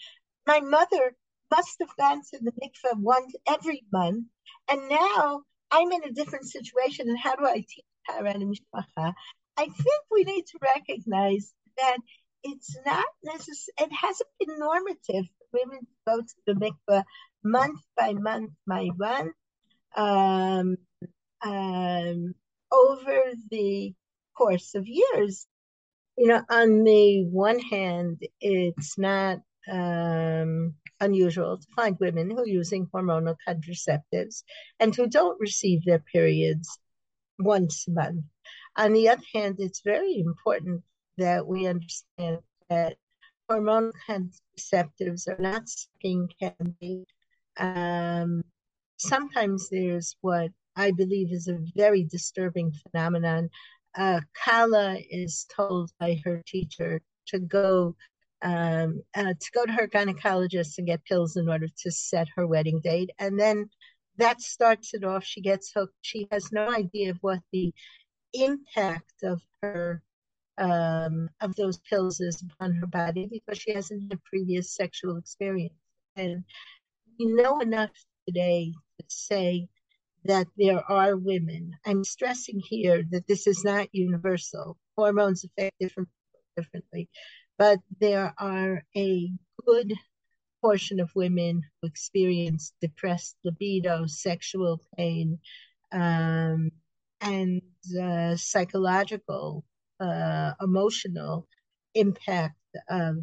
My 0.46 0.61
mother 0.61 1.14
must 1.50 1.76
have 1.81 1.96
gone 1.96 2.22
to 2.31 2.38
the 2.40 2.52
mikveh 2.52 2.98
once 2.98 3.35
every 3.46 3.85
month, 3.92 4.26
and 4.70 4.88
now 4.88 5.42
I'm 5.70 5.92
in 5.92 6.04
a 6.04 6.12
different 6.12 6.46
situation. 6.46 7.09
And 7.09 7.18
how 7.18 7.37
do 7.37 7.46
I 7.46 7.64
teach 7.68 7.85
Taharat 8.09 8.37
Mishpacha? 8.42 9.14
I 9.57 9.64
think 9.64 10.02
we 10.11 10.24
need 10.24 10.46
to 10.46 10.59
recognize 10.62 11.52
that 11.76 11.98
it's 12.44 12.76
not 12.87 13.04
necessary. 13.24 13.74
It 13.81 13.92
hasn't 13.92 14.31
been 14.38 14.59
normative 14.59 15.24
for 15.26 15.61
women 15.61 15.81
to 15.81 15.87
go 16.07 16.20
to 16.20 16.35
the 16.46 16.52
mikveh 16.54 17.04
month 17.44 17.81
by 17.96 18.12
month 18.12 18.52
by 18.66 18.88
month 18.96 19.35
um, 19.96 20.76
um, 21.42 22.35
over 22.70 23.22
the 23.50 23.94
course 24.37 24.74
of 24.74 24.87
years. 24.87 25.46
You 26.18 26.26
know, 26.26 26.42
on 26.50 26.83
the 26.83 27.26
one 27.26 27.61
hand, 27.61 28.26
it's 28.40 28.98
not 28.98 29.38
um, 29.70 30.74
unusual 31.00 31.59
to 31.59 31.66
find 31.76 31.96
women 32.00 32.31
who 32.31 32.40
are 32.40 32.46
using 32.46 32.88
hormonal 32.88 33.37
contraceptives 33.46 34.42
and 34.81 34.92
who 34.94 35.07
don't 35.07 35.40
receive 35.40 35.85
their 35.85 36.00
periods 36.00 36.81
once 37.38 37.87
a 37.87 37.92
month. 37.92 38.24
On 38.76 38.92
the 38.92 39.09
other 39.09 39.22
hand, 39.33 39.57
it's 39.61 39.83
very 39.85 40.18
important 40.18 40.83
that 41.18 41.46
we 41.46 41.68
understand 41.68 42.38
that 42.68 42.96
hormonal 43.48 43.92
contraceptives 44.09 45.28
are 45.28 45.40
not 45.40 45.68
sucking 45.68 46.31
candy. 46.40 47.04
Um, 47.57 48.42
sometimes 48.96 49.68
there's 49.70 50.16
what 50.20 50.50
I 50.74 50.92
believe 50.92 51.33
is 51.33 51.48
a 51.48 51.59
very 51.76 52.04
disturbing 52.04 52.72
phenomenon. 52.72 53.50
Uh, 53.98 54.20
Kala 54.44 54.96
is 55.11 55.44
told 55.54 55.90
by 55.98 56.20
her 56.24 56.40
teacher 56.46 57.02
to 57.26 57.40
go 57.40 57.96
um, 58.42 59.02
uh, 59.16 59.34
to 59.34 59.50
go 59.52 59.66
to 59.66 59.72
her 59.72 59.88
gynecologist 59.88 60.78
and 60.78 60.87
get 60.87 61.04
pills 61.04 61.37
in 61.37 61.48
order 61.48 61.66
to 61.82 61.90
set 61.90 62.28
her 62.37 62.46
wedding 62.46 62.80
date, 62.80 63.11
and 63.18 63.38
then 63.38 63.68
that 64.16 64.40
starts 64.40 64.94
it 64.94 65.02
off. 65.02 65.24
She 65.24 65.40
gets 65.40 65.72
hooked. 65.72 65.96
She 66.02 66.28
has 66.30 66.52
no 66.52 66.70
idea 66.70 67.11
of 67.11 67.18
what 67.22 67.40
the 67.52 67.74
impact 68.34 69.24
of 69.24 69.42
her 69.62 70.02
um, 70.58 71.28
of 71.40 71.56
those 71.56 71.78
pills 71.78 72.20
is 72.20 72.42
upon 72.42 72.74
her 72.74 72.87
body 72.87 73.26
because 73.30 73.58
she 73.58 73.72
hasn't 73.72 74.11
had 74.11 74.22
previous 74.24 74.74
sexual 74.74 75.16
experience. 75.16 75.74
And 76.16 76.44
we 77.18 77.26
know 77.26 77.61
enough 77.61 77.90
today 78.26 78.72
to 78.98 79.04
say 79.08 79.68
that 80.24 80.46
there 80.57 80.83
are 80.90 81.16
women. 81.16 81.76
I'm 81.87 82.04
stressing 82.04 82.61
here 82.61 83.04
that 83.11 83.26
this 83.26 83.46
is 83.46 83.64
not 83.64 83.88
universal. 83.92 84.76
Hormones 84.96 85.44
affect 85.44 85.78
different 85.78 86.09
differently, 86.57 87.09
but 87.57 87.78
there 88.00 88.35
are 88.38 88.83
a 88.96 89.31
good 89.64 89.94
portion 90.61 91.00
of 91.00 91.11
women 91.14 91.62
who 91.81 91.88
experience 91.88 92.72
depressed 92.81 93.37
libido, 93.44 94.07
sexual 94.07 94.81
pain, 94.96 95.38
um, 95.92 96.70
and 97.20 97.62
uh, 98.00 98.37
psychological, 98.37 99.64
uh, 100.00 100.52
emotional 100.61 101.46
impact 101.94 102.57
of 102.88 103.18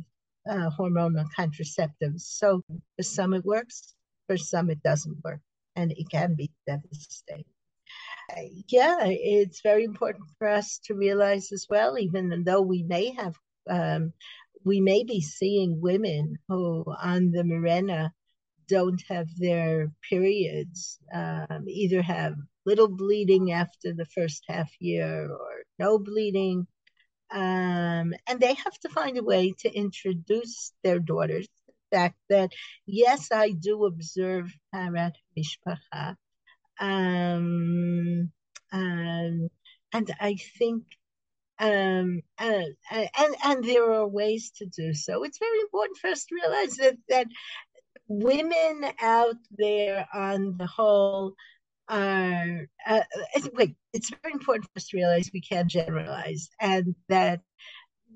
uh, 0.50 0.70
hormonal 0.78 1.26
contraceptives. 1.38 2.22
So 2.22 2.62
for 2.70 3.04
some 3.04 3.34
it 3.34 3.46
works, 3.46 3.96
for 4.28 4.38
some 4.38 4.70
it 4.70 4.82
doesn't 4.84 5.24
work, 5.24 5.42
and 5.76 5.92
it 5.92 6.10
can 6.10 6.36
be 6.36 6.52
devastating. 6.68 7.46
Yeah, 8.68 8.98
it's 9.04 9.62
very 9.62 9.84
important 9.84 10.26
for 10.38 10.48
us 10.48 10.80
to 10.86 10.96
realize 10.96 11.52
as 11.52 11.68
well, 11.70 11.98
even 11.98 12.44
though 12.44 12.62
we 12.62 12.84
may 12.84 13.14
have, 13.14 13.36
um, 13.70 14.14
we 14.64 14.82
may 14.82 15.04
be 15.04 15.22
seeing 15.22 15.80
women 15.80 16.38
who 16.48 16.84
on 17.02 17.32
the 17.32 17.44
Mirena 17.44 18.12
don't 18.68 19.02
have 19.10 19.28
their 19.38 19.92
periods, 20.10 21.00
um, 21.14 21.66
either 21.68 22.02
have 22.02 22.36
little 22.66 22.88
bleeding 22.88 23.52
after 23.52 23.94
the 23.94 24.06
first 24.06 24.44
half 24.48 24.72
year 24.80 25.30
or 25.32 25.64
no 25.78 26.00
bleeding. 26.00 26.66
Um, 27.32 28.14
and 28.28 28.40
they 28.40 28.54
have 28.54 28.80
to 28.82 28.90
find 28.90 29.18
a 29.18 29.24
way 29.24 29.54
to 29.60 29.72
introduce 29.72 30.74
their 30.84 31.00
daughters 31.00 31.48
fact 31.96 32.18
that, 32.30 32.52
yes, 32.86 33.30
I 33.32 33.52
do 33.52 33.86
observe 33.86 34.52
Taharat 34.74 35.14
Mishpacha. 35.38 36.16
Um, 36.80 38.32
um, 38.72 39.50
and 39.94 40.16
I 40.20 40.36
think 40.60 40.84
um, 41.58 42.22
uh, 42.38 42.64
and 42.92 43.36
and 43.46 43.64
there 43.64 43.90
are 43.94 44.08
ways 44.08 44.52
to 44.58 44.66
do 44.66 44.94
so. 44.94 45.24
It's 45.24 45.40
very 45.40 45.60
important 45.62 45.98
for 46.00 46.10
us 46.10 46.26
to 46.26 46.36
realize 46.36 46.76
that 46.78 46.98
that 47.08 47.28
women 48.08 48.92
out 49.02 49.38
there 49.58 50.06
on 50.14 50.58
the 50.58 50.68
whole 50.68 51.34
are 51.88 52.68
uh, 52.88 53.02
wait 53.54 53.76
it's 53.94 54.12
very 54.22 54.34
important 54.34 54.66
for 54.66 54.78
us 54.78 54.88
to 54.88 54.98
realize 54.98 55.30
we 55.32 55.42
can't 55.42 55.70
generalize 55.70 56.50
and 56.60 56.96
that 57.10 57.42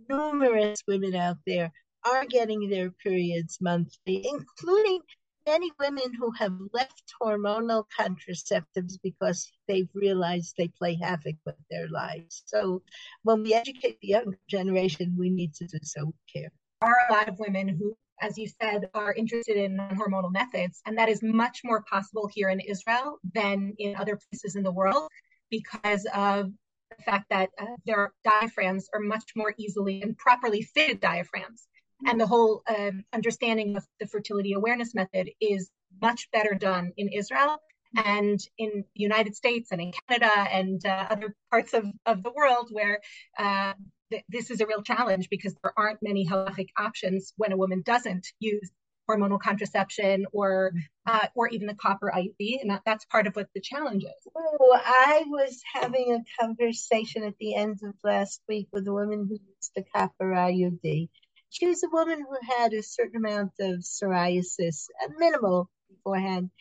numerous 0.09 0.81
women 0.87 1.15
out 1.15 1.37
there 1.45 1.71
are 2.05 2.25
getting 2.25 2.69
their 2.69 2.91
periods 2.91 3.57
monthly 3.61 4.25
including 4.27 4.99
many 5.45 5.71
women 5.79 6.13
who 6.19 6.31
have 6.31 6.53
left 6.73 7.13
hormonal 7.21 7.83
contraceptives 7.97 8.97
because 9.01 9.51
they've 9.67 9.89
realized 9.93 10.53
they 10.57 10.67
play 10.67 10.97
havoc 11.01 11.35
with 11.45 11.55
their 11.69 11.87
lives 11.89 12.43
so 12.45 12.81
when 13.23 13.43
we 13.43 13.53
educate 13.53 13.97
the 14.01 14.09
younger 14.09 14.39
generation 14.49 15.15
we 15.17 15.29
need 15.29 15.53
to 15.53 15.65
do 15.65 15.79
so 15.81 16.05
with 16.05 16.15
care 16.33 16.51
there 16.81 16.89
are 16.89 17.09
a 17.09 17.13
lot 17.13 17.29
of 17.29 17.39
women 17.39 17.67
who 17.67 17.95
as 18.21 18.37
you 18.37 18.47
said, 18.61 18.89
are 18.93 19.13
interested 19.13 19.57
in 19.57 19.77
hormonal 19.77 20.31
methods. 20.31 20.81
And 20.85 20.97
that 20.97 21.09
is 21.09 21.21
much 21.23 21.61
more 21.63 21.83
possible 21.89 22.29
here 22.33 22.49
in 22.49 22.59
Israel 22.59 23.19
than 23.33 23.73
in 23.77 23.95
other 23.95 24.17
places 24.29 24.55
in 24.55 24.63
the 24.63 24.71
world 24.71 25.09
because 25.49 26.05
of 26.13 26.51
the 26.89 27.03
fact 27.03 27.25
that 27.29 27.49
uh, 27.59 27.65
their 27.85 28.11
diaphragms 28.23 28.87
are 28.93 28.99
much 28.99 29.31
more 29.35 29.53
easily 29.57 30.01
and 30.01 30.17
properly 30.17 30.61
fitted 30.61 30.99
diaphragms. 30.99 31.67
And 32.05 32.19
the 32.19 32.27
whole 32.27 32.63
um, 32.67 33.03
understanding 33.13 33.75
of 33.75 33.85
the 33.99 34.07
fertility 34.07 34.53
awareness 34.53 34.95
method 34.95 35.29
is 35.41 35.69
much 36.01 36.29
better 36.31 36.55
done 36.55 36.93
in 36.97 37.09
Israel 37.09 37.57
and 38.05 38.39
in 38.57 38.85
the 38.95 39.01
United 39.01 39.35
States 39.35 39.71
and 39.71 39.81
in 39.81 39.91
Canada 40.07 40.31
and 40.51 40.85
uh, 40.85 41.07
other 41.09 41.35
parts 41.49 41.73
of, 41.73 41.85
of 42.05 42.23
the 42.23 42.31
world 42.31 42.69
where 42.71 42.99
uh, 43.37 43.73
th- 44.11 44.23
this 44.29 44.51
is 44.51 44.61
a 44.61 44.67
real 44.67 44.83
challenge 44.83 45.27
because 45.29 45.55
there 45.61 45.73
aren't 45.75 46.01
many 46.01 46.25
halachic 46.25 46.69
options 46.77 47.33
when 47.37 47.51
a 47.51 47.57
woman 47.57 47.81
doesn't 47.81 48.27
use 48.39 48.71
hormonal 49.09 49.39
contraception 49.39 50.25
or 50.31 50.71
uh, 51.07 51.25
or 51.33 51.47
even 51.47 51.65
the 51.65 51.73
copper 51.73 52.11
IUD, 52.15 52.61
and 52.61 52.69
that, 52.69 52.83
that's 52.85 53.05
part 53.05 53.25
of 53.25 53.35
what 53.35 53.47
the 53.55 53.61
challenge 53.61 54.03
is. 54.03 54.31
I 54.35 55.23
was 55.27 55.59
having 55.73 56.13
a 56.13 56.43
conversation 56.43 57.23
at 57.23 57.33
the 57.39 57.55
end 57.55 57.79
of 57.83 57.95
last 58.03 58.41
week 58.47 58.67
with 58.71 58.87
a 58.87 58.93
woman 58.93 59.25
who 59.27 59.33
used 59.33 59.71
the 59.75 59.83
copper 59.95 60.31
IUD. 60.31 61.09
She 61.49 61.67
was 61.67 61.83
a 61.83 61.89
woman 61.91 62.19
who 62.19 62.55
had 62.57 62.73
a 62.73 62.83
certain 62.83 63.17
amount 63.17 63.53
of 63.59 63.79
psoriasis, 63.79 64.87
minimal 65.17 65.69
beforehand. 65.89 66.51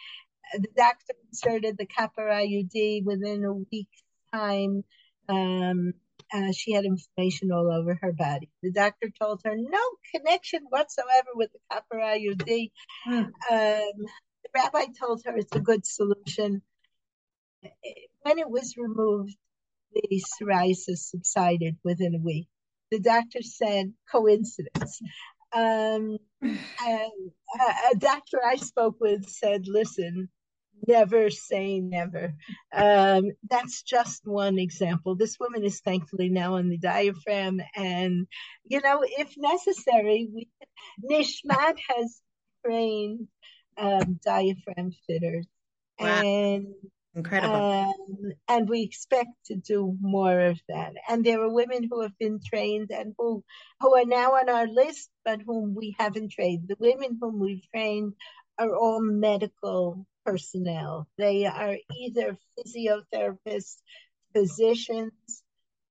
The 0.55 0.69
doctor 0.77 1.15
inserted 1.29 1.77
the 1.77 1.87
copper 1.87 2.27
IUD 2.27 3.05
within 3.05 3.45
a 3.45 3.53
week's 3.53 4.03
time. 4.33 4.85
Um, 5.29 5.93
uh, 6.33 6.53
she 6.53 6.73
had 6.73 6.85
inflammation 6.85 7.53
all 7.53 7.71
over 7.71 7.99
her 8.01 8.13
body. 8.13 8.51
The 8.63 8.73
doctor 8.73 9.11
told 9.21 9.41
her 9.45 9.55
no 9.57 9.81
connection 10.15 10.63
whatsoever 10.69 11.29
with 11.35 11.51
the 11.53 11.59
copper 11.71 11.97
IUD. 11.97 12.71
Mm. 13.07 13.25
Um, 13.25 13.31
the 13.51 14.51
rabbi 14.55 14.87
told 14.99 15.23
her 15.25 15.37
it's 15.37 15.55
a 15.55 15.61
good 15.61 15.87
solution. 15.87 16.63
When 18.23 18.39
it 18.39 18.49
was 18.49 18.77
removed, 18.77 19.37
the 19.93 20.23
psoriasis 20.41 20.99
subsided 20.99 21.77
within 21.83 22.15
a 22.15 22.19
week. 22.19 22.49
The 22.91 23.01
doctor 23.01 23.43
said 23.43 23.93
coincidence. 24.11 25.01
Um, 25.53 26.19
a, 26.43 27.09
a 27.93 27.97
doctor 27.97 28.39
I 28.45 28.57
spoke 28.57 28.97
with 29.01 29.29
said, 29.29 29.67
listen, 29.67 30.29
never 30.87 31.31
say 31.31 31.81
never. 31.81 32.35
Um, 32.73 33.33
that's 33.49 33.83
just 33.83 34.27
one 34.27 34.59
example. 34.59 35.17
This 35.17 35.39
woman 35.41 35.65
is 35.65 35.81
thankfully 35.81 36.29
now 36.29 36.55
on 36.55 36.69
the 36.69 36.79
diaphragm, 36.79 37.61
and 37.75 38.27
you 38.65 38.81
know, 38.81 39.03
if 39.05 39.35
necessary, 39.37 40.29
we, 40.33 40.49
Nishmat 41.05 41.79
has 41.89 42.21
trained 42.65 43.29
um, 43.77 44.21
diaphragm 44.25 44.93
fitters, 45.07 45.47
wow. 45.99 46.23
and 46.23 46.67
Incredible. 47.19 47.57
Um, 47.57 48.33
and 48.47 48.69
we 48.69 48.83
expect 48.83 49.31
to 49.47 49.57
do 49.57 49.97
more 50.01 50.39
of 50.39 50.61
that. 50.69 50.93
And 51.09 51.25
there 51.25 51.43
are 51.43 51.53
women 51.53 51.89
who 51.91 52.03
have 52.03 52.17
been 52.17 52.39
trained 52.39 52.91
and 52.93 53.13
who, 53.19 53.43
who 53.81 53.97
are 53.97 54.05
now 54.05 54.35
on 54.35 54.49
our 54.49 54.69
list, 54.69 55.11
but 55.25 55.41
whom 55.45 55.75
we 55.75 55.97
haven't 55.99 56.31
trained. 56.31 56.69
The 56.69 56.77
women 56.79 57.19
whom 57.21 57.41
we've 57.41 57.69
trained 57.75 58.13
are 58.57 58.73
all 58.73 59.01
medical 59.03 60.07
personnel. 60.25 61.09
They 61.19 61.47
are 61.47 61.77
either 61.99 62.39
physiotherapists, 62.57 63.79
physicians, 64.33 65.43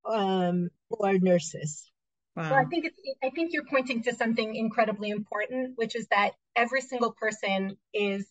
um, 0.06 0.70
or 0.90 1.20
nurses. 1.20 1.92
Wow. 2.38 2.52
Well, 2.52 2.60
I 2.62 2.66
think 2.70 2.86
it's, 2.86 3.00
I 3.22 3.32
think 3.32 3.52
you're 3.52 3.66
pointing 3.70 4.04
to 4.04 4.16
something 4.16 4.56
incredibly 4.56 5.10
important, 5.10 5.74
which 5.76 5.94
is 5.94 6.08
that 6.12 6.32
every 6.56 6.80
single 6.80 7.12
person 7.12 7.76
is 7.94 8.26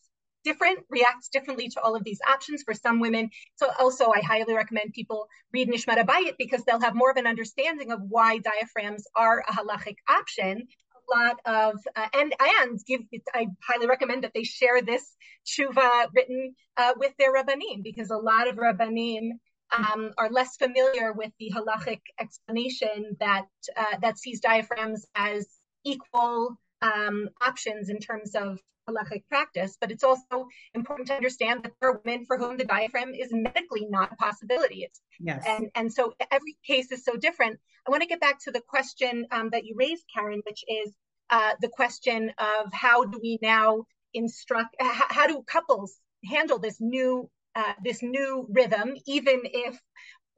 different, 0.47 0.79
reacts 0.89 1.29
differently 1.29 1.69
to 1.75 1.81
all 1.83 1.97
of 1.97 2.05
these 2.05 2.21
options 2.35 2.63
for 2.63 2.73
some 2.73 3.01
women. 3.01 3.29
So 3.57 3.69
also 3.81 4.05
I 4.19 4.21
highly 4.21 4.55
recommend 4.55 4.93
people 4.93 5.27
read 5.53 5.69
Nishmat 5.69 5.99
HaBayit 6.03 6.35
because 6.39 6.63
they'll 6.65 6.87
have 6.89 6.95
more 6.95 7.11
of 7.11 7.17
an 7.17 7.27
understanding 7.27 7.91
of 7.91 8.01
why 8.09 8.39
diaphragms 8.39 9.05
are 9.17 9.39
a 9.49 9.53
halachic 9.53 9.97
option. 10.09 10.55
A 11.03 11.19
lot 11.19 11.37
of, 11.45 11.75
uh, 11.97 12.09
and, 12.15 12.33
and 12.41 12.79
give, 12.87 13.01
I 13.35 13.49
highly 13.69 13.89
recommend 13.89 14.23
that 14.23 14.35
they 14.35 14.45
share 14.45 14.81
this 14.83 15.05
tshuva 15.45 16.07
written 16.15 16.55
uh, 16.77 16.93
with 16.97 17.13
their 17.19 17.35
rabbanim 17.35 17.83
because 17.83 18.11
a 18.11 18.17
lot 18.17 18.49
of 18.49 18.57
rabbanim 18.57 19.31
um, 19.77 20.13
are 20.17 20.31
less 20.31 20.57
familiar 20.57 21.13
with 21.13 21.33
the 21.41 21.51
halachic 21.55 22.01
explanation 22.21 23.17
that 23.19 23.47
uh, 23.77 23.97
that 24.01 24.17
sees 24.17 24.41
diaphragms 24.41 25.05
as 25.17 25.47
equal 25.85 26.57
um, 26.83 27.29
options 27.41 27.89
in 27.89 27.99
terms 27.99 28.35
of 28.35 28.61
halachic 28.89 29.25
practice. 29.29 29.77
But 29.81 29.91
it's 29.91 30.05
also 30.05 30.47
important 30.75 31.09
to 31.09 31.15
understand 31.15 31.65
that 31.65 31.73
there 31.81 31.91
are 31.91 32.01
women 32.05 32.25
for 32.25 32.39
whom 32.39 32.57
the 32.57 32.65
diaphragm 32.65 33.15
is 33.15 33.33
medically 33.33 33.87
not 33.89 34.13
a 34.13 34.17
possibility. 34.17 34.85
It's, 34.85 35.01
yes. 35.21 35.45
And 35.47 35.71
and 35.75 35.93
so 35.93 36.15
every 36.31 36.57
case 36.67 36.93
is 36.93 37.05
so 37.05 37.17
different. 37.17 37.59
I 37.87 37.91
want 37.91 38.03
to 38.03 38.09
get 38.09 38.21
back 38.21 38.43
to 38.45 38.51
the 38.51 38.61
question 38.61 39.27
um, 39.31 39.51
that 39.51 39.65
you 39.65 39.75
raised, 39.77 40.05
Karen, 40.13 40.43
which 40.45 40.65
is 40.69 40.95
uh, 41.31 41.53
the 41.61 41.69
question 41.69 42.33
of 42.39 42.73
how 42.73 43.05
do 43.05 43.19
we 43.23 43.39
now 43.43 43.85
instruct? 44.15 44.75
How, 44.81 45.07
how 45.09 45.27
do 45.27 45.43
couples 45.47 45.99
handle 46.25 46.59
this 46.59 46.81
new 46.81 47.29
uh, 47.55 47.73
this 47.83 48.03
new 48.03 48.47
rhythm, 48.51 48.95
even 49.07 49.41
if 49.45 49.81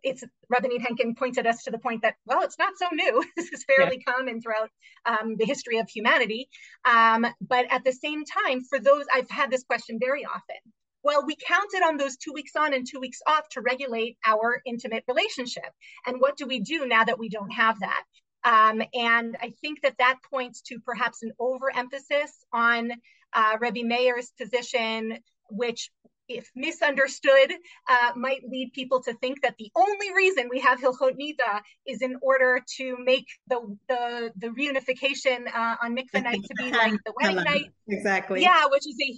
it's 0.03 0.23
Rabbanit 0.53 0.81
Henkin 0.81 1.17
pointed 1.17 1.47
us 1.47 1.63
to 1.65 1.71
the 1.71 1.79
point 1.79 2.03
that, 2.03 2.15
well, 2.27 2.43
it's 2.43 2.59
not 2.59 2.75
so 2.77 2.87
new. 2.93 3.25
this 3.37 3.53
is 3.53 3.65
fairly 3.65 4.03
yeah. 4.07 4.13
common 4.13 4.41
throughout 4.41 4.71
um, 5.07 5.37
the 5.37 5.45
history 5.45 5.79
of 5.79 5.89
humanity. 5.89 6.49
Um, 6.85 7.27
but 7.41 7.67
at 7.71 7.85
the 7.85 7.93
same 7.93 8.25
time, 8.25 8.63
for 8.69 8.79
those, 8.79 9.05
I've 9.13 9.31
had 9.31 9.51
this 9.51 9.65
question 9.65 9.99
very 10.01 10.25
often. 10.25 10.57
Well, 11.03 11.25
we 11.25 11.37
counted 11.37 11.83
on 11.85 11.97
those 11.97 12.17
two 12.17 12.33
weeks 12.33 12.53
on 12.57 12.75
and 12.75 12.87
two 12.87 13.01
weeks 13.01 13.21
off 13.27 13.49
to 13.51 13.61
regulate 13.61 14.19
our 14.27 14.61
intimate 14.67 15.05
relationship. 15.07 15.71
And 16.07 16.21
what 16.21 16.37
do 16.37 16.47
we 16.47 16.61
do 16.61 16.87
now 16.87 17.05
that 17.05 17.19
we 17.19 17.29
don't 17.29 17.51
have 17.51 17.79
that? 17.81 18.03
Um, 18.45 18.83
and 18.95 19.37
I 19.41 19.53
think 19.61 19.83
that 19.83 19.97
that 19.99 20.17
points 20.31 20.61
to 20.63 20.79
perhaps 20.81 21.23
an 21.23 21.33
overemphasis 21.39 22.45
on 22.53 22.93
uh, 23.33 23.59
Rebbe 23.61 23.85
Meir's 23.85 24.33
position, 24.39 25.19
which 25.51 25.91
if 26.29 26.51
misunderstood, 26.55 27.53
uh, 27.89 28.13
might 28.17 28.43
lead 28.49 28.73
people 28.75 29.03
to 29.03 29.15
think 29.15 29.43
that 29.43 29.55
the 29.59 29.71
only 29.75 30.13
reason 30.15 30.49
we 30.51 30.61
have 30.61 30.81
Hilchot 30.81 31.17
Nida 31.19 31.61
is 31.87 32.03
in 32.03 32.17
order 32.23 32.63
to 32.77 32.97
make 33.03 33.27
the 33.49 33.77
the, 33.89 34.33
the 34.37 34.49
reunification 34.49 35.47
uh, 35.53 35.77
on 35.83 35.97
mikveh 35.97 36.23
night 36.23 36.41
to 36.45 36.55
be 36.57 36.71
like 36.83 36.93
the 37.05 37.13
wedding 37.21 37.45
night. 37.45 37.73
Exactly. 37.89 38.43
Yeah, 38.43 38.67
which 38.71 38.87
is 38.87 38.97
a 39.03 39.15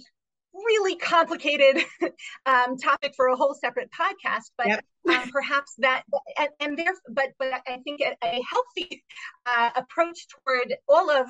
really 0.53 0.95
complicated 0.95 1.83
um, 2.45 2.77
topic 2.77 3.13
for 3.15 3.27
a 3.27 3.35
whole 3.35 3.53
separate 3.53 3.89
podcast. 3.91 4.51
But 4.57 4.67
yep. 4.67 4.85
um, 5.09 5.29
perhaps 5.29 5.75
that 5.79 6.03
and, 6.37 6.49
and 6.59 6.77
there, 6.77 6.93
but 7.09 7.29
but 7.37 7.61
I 7.67 7.77
think 7.83 8.01
a, 8.01 8.15
a 8.23 8.41
healthy 8.49 9.03
uh, 9.45 9.69
approach 9.75 10.27
toward 10.27 10.75
all 10.87 11.09
of 11.09 11.27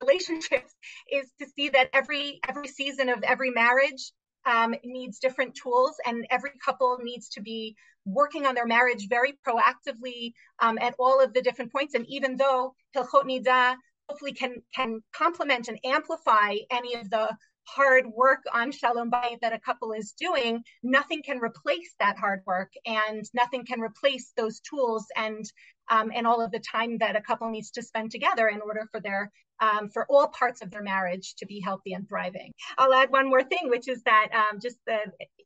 relationships 0.00 0.72
is 1.10 1.30
to 1.40 1.46
see 1.54 1.68
that 1.70 1.88
every 1.92 2.40
every 2.48 2.68
season 2.68 3.08
of 3.08 3.22
every 3.22 3.50
marriage 3.50 4.12
um, 4.46 4.74
needs 4.84 5.18
different 5.18 5.54
tools, 5.54 5.94
and 6.06 6.26
every 6.30 6.50
couple 6.64 6.98
needs 7.02 7.28
to 7.30 7.40
be 7.40 7.76
working 8.04 8.46
on 8.46 8.54
their 8.54 8.66
marriage 8.66 9.08
very 9.08 9.38
proactively 9.46 10.32
um, 10.60 10.78
at 10.78 10.94
all 10.98 11.20
of 11.20 11.32
the 11.32 11.42
different 11.42 11.72
points. 11.72 11.94
And 11.94 12.06
even 12.08 12.36
though 12.36 12.74
Hilchot 12.96 13.24
Nida 13.24 13.76
hopefully 14.08 14.32
can 14.32 14.56
can 14.74 15.00
complement 15.14 15.68
and 15.68 15.78
amplify 15.84 16.56
any 16.70 16.94
of 16.94 17.08
the 17.10 17.36
hard 17.64 18.06
work 18.06 18.40
on 18.52 18.72
Shalom 18.72 19.10
Bayit 19.10 19.40
that 19.40 19.52
a 19.52 19.60
couple 19.60 19.92
is 19.92 20.12
doing, 20.12 20.62
nothing 20.82 21.22
can 21.22 21.38
replace 21.38 21.94
that 22.00 22.18
hard 22.18 22.40
work, 22.46 22.72
and 22.84 23.24
nothing 23.34 23.64
can 23.64 23.80
replace 23.80 24.32
those 24.36 24.60
tools 24.60 25.06
and 25.16 25.44
um, 25.90 26.10
and 26.14 26.26
all 26.26 26.40
of 26.40 26.50
the 26.50 26.60
time 26.60 26.98
that 26.98 27.16
a 27.16 27.20
couple 27.20 27.50
needs 27.50 27.70
to 27.72 27.82
spend 27.82 28.10
together 28.10 28.48
in 28.48 28.60
order 28.60 28.88
for 28.90 29.00
their 29.00 29.30
um, 29.60 29.88
for 29.90 30.06
all 30.10 30.26
parts 30.28 30.60
of 30.60 30.70
their 30.70 30.82
marriage 30.82 31.34
to 31.36 31.46
be 31.46 31.60
healthy 31.60 31.92
and 31.92 32.08
thriving. 32.08 32.52
I'll 32.78 32.92
add 32.92 33.10
one 33.10 33.28
more 33.28 33.44
thing, 33.44 33.70
which 33.70 33.86
is 33.86 34.02
that 34.02 34.28
um, 34.34 34.58
just 34.60 34.76
the, 34.86 34.98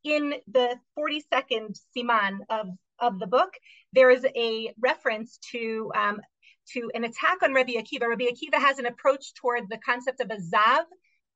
in 0.05 0.34
the 0.51 0.78
42nd 0.99 1.78
siman 1.95 2.39
of, 2.49 2.68
of 2.99 3.18
the 3.18 3.26
book, 3.26 3.53
there 3.93 4.11
is 4.11 4.24
a 4.34 4.72
reference 4.80 5.39
to 5.53 5.93
um, 5.95 6.20
to 6.72 6.91
an 6.95 7.05
attack 7.05 7.43
on 7.43 7.55
Rabbi 7.55 7.74
Akiva. 7.74 8.09
Rabbi 8.09 8.24
Akiva 8.24 8.61
has 8.61 8.78
an 8.78 8.87
approach 8.87 9.34
toward 9.34 9.68
the 9.68 9.78
concept 9.78 10.20
of 10.20 10.30
a 10.30 10.37
zav, 10.37 10.84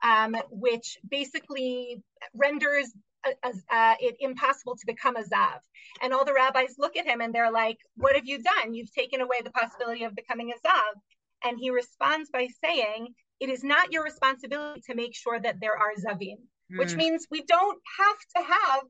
um, 0.03 0.35
which 0.51 0.99
basically 1.09 2.03
renders 2.35 2.93
uh, 3.25 3.95
it 4.01 4.17
impossible 4.21 4.77
to 4.77 4.87
become 4.87 5.17
a 5.17 5.23
zav. 5.23 5.59
And 6.03 6.13
all 6.13 6.25
the 6.25 6.33
rabbis 6.33 6.77
look 6.79 6.97
at 6.97 7.07
him 7.07 7.21
and 7.21 7.35
they're 7.35 7.53
like, 7.53 7.79
"What 7.97 8.17
have 8.17 8.27
you 8.27 8.43
done? 8.43 8.75
You've 8.75 8.93
taken 8.93 9.21
away 9.21 9.41
the 9.43 9.51
possibility 9.51 10.05
of 10.05 10.15
becoming 10.15 10.53
a 10.53 10.67
zav." 10.67 11.01
And 11.43 11.59
he 11.59 11.71
responds 11.71 12.31
by 12.31 12.49
saying, 12.63 13.15
it 13.41 13.49
is 13.49 13.65
not 13.65 13.91
your 13.91 14.05
responsibility 14.05 14.83
to 14.83 14.95
make 14.95 15.15
sure 15.17 15.41
that 15.41 15.61
there 15.61 15.77
are 15.77 15.93
zavim, 15.95 16.37
mm. 16.71 16.79
which 16.79 16.95
means 16.95 17.27
we 17.31 17.43
don't 17.43 17.79
have 17.99 18.19
to 18.37 18.53
have 18.53 18.83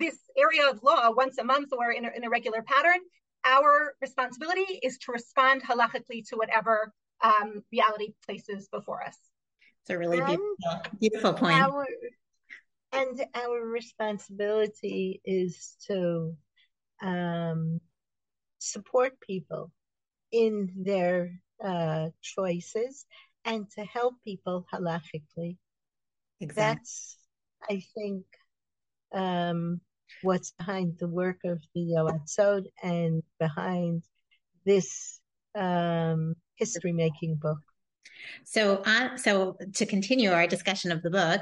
this 0.00 0.18
area 0.36 0.70
of 0.70 0.82
law 0.82 1.10
once 1.10 1.38
a 1.38 1.44
month 1.44 1.72
or 1.72 1.92
in 1.92 2.06
a, 2.06 2.10
in 2.16 2.24
a 2.24 2.30
regular 2.30 2.62
pattern. 2.62 3.00
Our 3.44 3.94
responsibility 4.00 4.80
is 4.82 4.98
to 4.98 5.12
respond 5.12 5.62
halachically 5.62 6.26
to 6.28 6.36
whatever 6.36 6.92
um, 7.22 7.62
reality 7.70 8.14
places 8.24 8.68
before 8.72 9.02
us. 9.02 9.16
It's 9.82 9.90
a 9.90 9.98
really 9.98 10.18
beautiful, 10.18 10.56
beautiful 10.98 11.32
point. 11.34 11.54
Our, 11.54 11.86
and 12.92 13.24
our 13.34 13.60
responsibility 13.66 15.20
is 15.24 15.76
to 15.86 16.36
um, 17.02 17.80
support 18.58 19.20
people 19.20 19.70
in 20.32 20.70
their 20.76 21.40
uh, 21.62 22.08
choices 22.22 23.06
and 23.44 23.70
to 23.70 23.84
help 23.84 24.14
people 24.24 24.66
halachically. 24.72 25.56
Exactly. 26.40 26.54
That's, 26.54 27.16
I 27.68 27.82
think, 27.94 28.24
um, 29.14 29.80
what's 30.22 30.52
behind 30.52 30.98
the 30.98 31.08
work 31.08 31.38
of 31.44 31.60
the 31.74 31.80
Yoatzot 31.80 32.64
and 32.82 33.22
behind 33.38 34.02
this 34.64 35.20
um, 35.54 36.34
history 36.56 36.92
making 36.92 37.36
book. 37.36 37.58
So, 38.44 38.82
uh, 38.84 39.16
so 39.16 39.56
to 39.74 39.86
continue 39.86 40.30
our 40.30 40.46
discussion 40.46 40.92
of 40.92 41.02
the 41.02 41.10
book, 41.10 41.40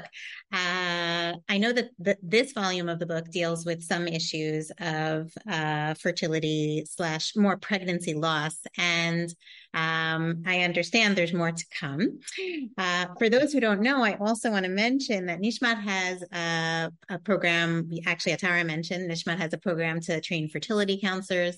uh, 0.51 1.33
I 1.49 1.57
know 1.57 1.73
that 1.73 1.89
the, 1.99 2.17
this 2.21 2.53
volume 2.53 2.89
of 2.89 2.99
the 2.99 3.05
book 3.05 3.29
deals 3.31 3.65
with 3.65 3.83
some 3.83 4.07
issues 4.07 4.71
of 4.79 5.31
uh, 5.49 5.93
fertility 5.95 6.85
slash 6.89 7.35
more 7.35 7.57
pregnancy 7.57 8.13
loss, 8.13 8.57
and 8.77 9.29
um, 9.73 10.43
I 10.45 10.61
understand 10.61 11.15
there's 11.15 11.33
more 11.33 11.51
to 11.51 11.65
come. 11.79 12.19
Uh, 12.77 13.07
for 13.17 13.29
those 13.29 13.53
who 13.53 13.59
don't 13.59 13.81
know, 13.81 14.03
I 14.03 14.15
also 14.15 14.51
want 14.51 14.65
to 14.65 14.71
mention 14.71 15.25
that 15.27 15.39
Nishmat 15.39 15.81
has 15.81 16.23
a, 16.31 16.91
a 17.09 17.19
program. 17.19 17.89
Actually, 18.05 18.33
Atara 18.33 18.65
mentioned 18.65 19.09
Nishmat 19.09 19.37
has 19.37 19.53
a 19.53 19.57
program 19.57 19.99
to 20.01 20.21
train 20.21 20.49
fertility 20.49 20.99
counselors, 20.99 21.57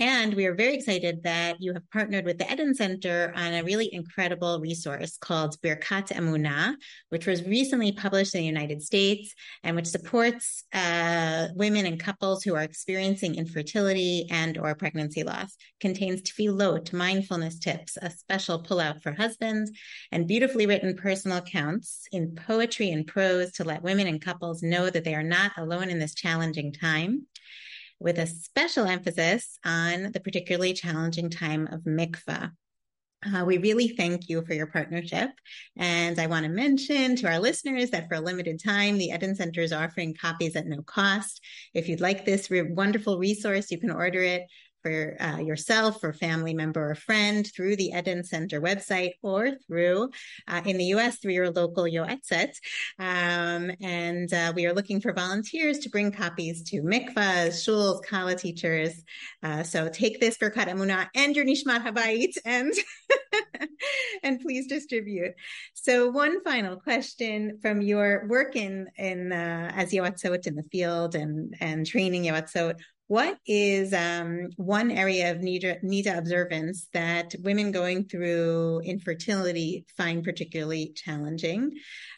and 0.00 0.34
we 0.34 0.46
are 0.46 0.54
very 0.54 0.74
excited 0.74 1.24
that 1.24 1.60
you 1.60 1.72
have 1.72 1.90
partnered 1.90 2.24
with 2.24 2.38
the 2.38 2.50
Eden 2.52 2.72
Center 2.72 3.32
on 3.34 3.54
a 3.54 3.64
really 3.64 3.92
incredible 3.92 4.60
resource 4.60 5.16
called 5.16 5.60
Birkat 5.60 6.12
Emunah, 6.12 6.76
which 7.08 7.26
was 7.26 7.42
recently 7.44 7.90
published 7.90 8.34
in 8.36 8.42
the 8.42 8.46
United 8.46 8.80
States 8.80 9.34
and 9.64 9.74
which 9.74 9.86
supports 9.86 10.62
uh, 10.72 11.48
women 11.56 11.84
and 11.84 11.98
couples 11.98 12.44
who 12.44 12.54
are 12.54 12.62
experiencing 12.62 13.34
infertility 13.34 14.26
and 14.30 14.56
or 14.56 14.74
pregnancy 14.76 15.24
loss. 15.24 15.56
Contains 15.80 16.22
tefillot, 16.22 16.92
mindfulness 16.92 17.58
tips, 17.58 17.98
a 18.00 18.08
special 18.10 18.62
pullout 18.62 19.02
for 19.02 19.12
husbands, 19.12 19.72
and 20.12 20.28
beautifully 20.28 20.66
written 20.66 20.96
personal 20.96 21.38
accounts 21.38 22.06
in 22.12 22.36
poetry 22.36 22.90
and 22.90 23.06
prose 23.06 23.50
to 23.52 23.64
let 23.64 23.82
women 23.82 24.06
and 24.06 24.22
couples 24.22 24.62
know 24.62 24.90
that 24.90 25.02
they 25.02 25.14
are 25.16 25.24
not 25.24 25.50
alone 25.56 25.90
in 25.90 25.98
this 25.98 26.14
challenging 26.14 26.72
time 26.72 27.26
with 28.00 28.18
a 28.18 28.26
special 28.26 28.86
emphasis 28.86 29.58
on 29.64 30.12
the 30.12 30.20
particularly 30.20 30.72
challenging 30.72 31.30
time 31.30 31.66
of 31.66 31.80
mikvah. 31.80 32.52
Uh, 33.26 33.44
we 33.44 33.58
really 33.58 33.88
thank 33.88 34.28
you 34.28 34.44
for 34.44 34.54
your 34.54 34.68
partnership. 34.68 35.30
And 35.76 36.20
I 36.20 36.28
want 36.28 36.44
to 36.44 36.50
mention 36.50 37.16
to 37.16 37.28
our 37.28 37.40
listeners 37.40 37.90
that 37.90 38.08
for 38.08 38.14
a 38.14 38.20
limited 38.20 38.62
time, 38.62 38.96
the 38.96 39.06
Eden 39.06 39.34
Center 39.34 39.60
is 39.60 39.72
offering 39.72 40.14
copies 40.14 40.54
at 40.54 40.66
no 40.66 40.82
cost. 40.82 41.40
If 41.74 41.88
you'd 41.88 42.00
like 42.00 42.24
this 42.24 42.48
re- 42.48 42.62
wonderful 42.62 43.18
resource, 43.18 43.72
you 43.72 43.78
can 43.78 43.90
order 43.90 44.22
it 44.22 44.42
for 44.82 45.16
uh, 45.20 45.38
yourself 45.38 46.02
or 46.02 46.12
family 46.12 46.54
member 46.54 46.90
or 46.90 46.94
friend 46.94 47.46
through 47.54 47.76
the 47.76 47.92
Eden 47.96 48.24
Center 48.24 48.60
website 48.60 49.12
or 49.22 49.52
through, 49.66 50.10
uh, 50.46 50.62
in 50.64 50.78
the 50.78 50.86
US, 50.86 51.18
through 51.18 51.32
your 51.32 51.50
local 51.50 51.84
Yoetzet. 51.84 52.52
Um, 52.98 53.70
and 53.80 54.32
uh, 54.32 54.52
we 54.54 54.66
are 54.66 54.72
looking 54.72 55.00
for 55.00 55.12
volunteers 55.12 55.80
to 55.80 55.90
bring 55.90 56.12
copies 56.12 56.62
to 56.70 56.82
mikvahs, 56.82 57.54
shuls, 57.64 58.04
kala 58.04 58.34
teachers. 58.34 59.02
Uh, 59.42 59.62
so 59.62 59.88
take 59.88 60.20
this 60.20 60.38
Birkat 60.38 60.68
Emunah 60.68 61.08
and 61.14 61.36
your 61.36 61.44
Nishmat 61.44 61.84
Habayit 61.84 62.36
and, 62.44 62.72
and 64.22 64.40
please 64.40 64.66
distribute. 64.66 65.32
So 65.74 66.10
one 66.10 66.42
final 66.42 66.76
question 66.76 67.58
from 67.62 67.80
your 67.80 68.26
work 68.28 68.56
in, 68.56 68.88
in 68.96 69.32
uh, 69.32 69.72
as 69.74 69.92
Yoatzot 69.92 70.46
in 70.46 70.54
the 70.54 70.64
field 70.64 71.14
and, 71.14 71.54
and 71.60 71.86
training 71.86 72.24
Yoatzot 72.24 72.80
what 73.08 73.38
is 73.46 73.94
um, 73.94 74.50
one 74.56 74.90
area 74.90 75.32
of 75.32 75.38
Niddah, 75.38 75.82
Niddah 75.82 76.18
observance 76.18 76.88
that 76.92 77.34
women 77.40 77.72
going 77.72 78.04
through 78.04 78.82
infertility 78.84 79.86
find 79.96 80.22
particularly 80.22 80.92
challenging, 80.94 81.72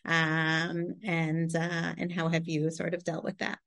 um, 0.05 0.97
and 1.05 1.55
uh, 1.55 1.95
and 1.97 2.13
how 2.13 2.29
have 2.29 2.49
you 2.49 2.71
sort 2.73 2.95
of 2.95 3.05
dealt 3.05 3.25
with 3.25 3.39
that? 3.39 3.59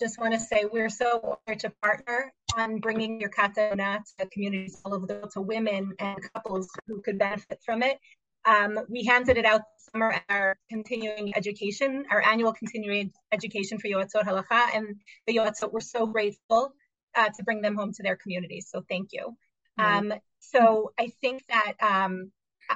Just 0.00 0.18
want 0.18 0.32
to 0.32 0.40
say 0.40 0.64
we're 0.64 0.88
so 0.88 1.38
honored 1.46 1.60
to 1.60 1.72
partner 1.82 2.32
on 2.58 2.78
bringing 2.78 3.20
Birkat 3.20 3.56
Emunah 3.56 4.00
to 4.18 4.26
communities 4.26 4.80
all 4.84 4.94
over 4.94 5.06
the 5.06 5.14
world 5.14 5.30
to 5.32 5.42
women 5.42 5.94
and 5.98 6.18
couples 6.32 6.68
who 6.86 7.02
could 7.02 7.18
benefit 7.18 7.60
from 7.64 7.82
it. 7.82 7.98
Um, 8.46 8.78
we 8.88 9.04
handed 9.04 9.38
it 9.38 9.44
out 9.44 9.62
summer 9.92 10.12
at 10.12 10.24
our 10.28 10.56
continuing 10.68 11.36
education, 11.36 12.04
our 12.10 12.22
annual 12.22 12.52
continuing 12.52 13.12
education 13.32 13.78
for 13.78 13.88
Yoatzot 13.88 14.24
Halacha, 14.24 14.74
and 14.74 14.96
the 15.26 15.36
Yoatzot 15.36 15.72
were 15.72 15.80
so 15.80 16.06
grateful 16.06 16.74
uh, 17.14 17.28
to 17.36 17.44
bring 17.44 17.62
them 17.62 17.76
home 17.76 17.92
to 17.92 18.02
their 18.02 18.16
communities. 18.16 18.68
So 18.70 18.84
thank 18.88 19.10
you. 19.12 19.36
Um, 19.78 20.12
so 20.40 20.92
I 20.98 21.12
think 21.20 21.44
that 21.48 21.74
um, 21.80 22.30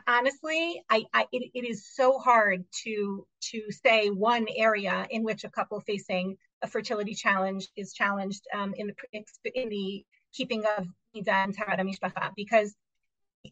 honestly, 0.06 0.82
I, 0.90 1.04
I 1.12 1.26
it, 1.32 1.50
it 1.54 1.64
is 1.64 1.86
so 1.94 2.18
hard 2.18 2.64
to 2.84 3.26
to 3.50 3.62
say 3.70 4.08
one 4.08 4.46
area 4.54 5.06
in 5.10 5.22
which 5.22 5.44
a 5.44 5.50
couple 5.50 5.80
facing 5.80 6.36
a 6.62 6.66
fertility 6.66 7.14
challenge 7.14 7.68
is 7.76 7.92
challenged 7.92 8.42
um, 8.54 8.74
in 8.76 8.88
the 8.88 9.54
in 9.54 9.68
the 9.68 10.04
keeping 10.32 10.64
of 10.76 10.86
Niddah 11.14 11.44
and 11.44 11.56
Taharat 11.56 11.80
Mishpacha 11.80 12.32
because 12.36 12.74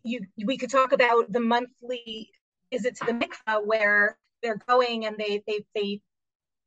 you 0.03 0.27
we 0.45 0.57
could 0.57 0.71
talk 0.71 0.93
about 0.93 1.33
the 1.33 1.41
monthly 1.41 2.31
visit 2.73 2.97
to 2.97 3.07
the 3.07 3.13
mikvah 3.13 3.65
where 3.65 4.19
they're 4.43 4.61
going 4.69 5.07
and 5.07 5.17
they 5.17 5.43
they 5.47 5.65
they 5.75 6.01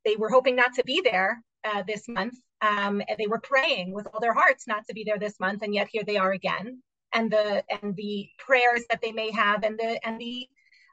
they 0.05 0.15
were 0.15 0.29
hoping 0.29 0.55
not 0.55 0.73
to 0.73 0.83
be 0.83 1.01
there 1.01 1.43
uh, 1.65 1.83
this 1.85 2.07
month 2.07 2.35
um, 2.61 3.01
and 3.07 3.17
they 3.17 3.27
were 3.27 3.39
praying 3.39 3.93
with 3.93 4.07
all 4.13 4.19
their 4.19 4.33
hearts 4.33 4.67
not 4.67 4.85
to 4.87 4.93
be 4.93 5.03
there 5.03 5.17
this 5.17 5.39
month 5.39 5.61
and 5.61 5.73
yet 5.73 5.87
here 5.91 6.03
they 6.03 6.17
are 6.17 6.31
again. 6.31 6.81
And 7.13 7.31
the 7.31 7.63
and 7.69 7.95
the 7.95 8.29
prayers 8.37 8.83
that 8.89 9.01
they 9.01 9.11
may 9.11 9.31
have 9.31 9.63
and 9.63 9.79
the 9.79 9.99
and 10.05 10.19
the 10.19 10.47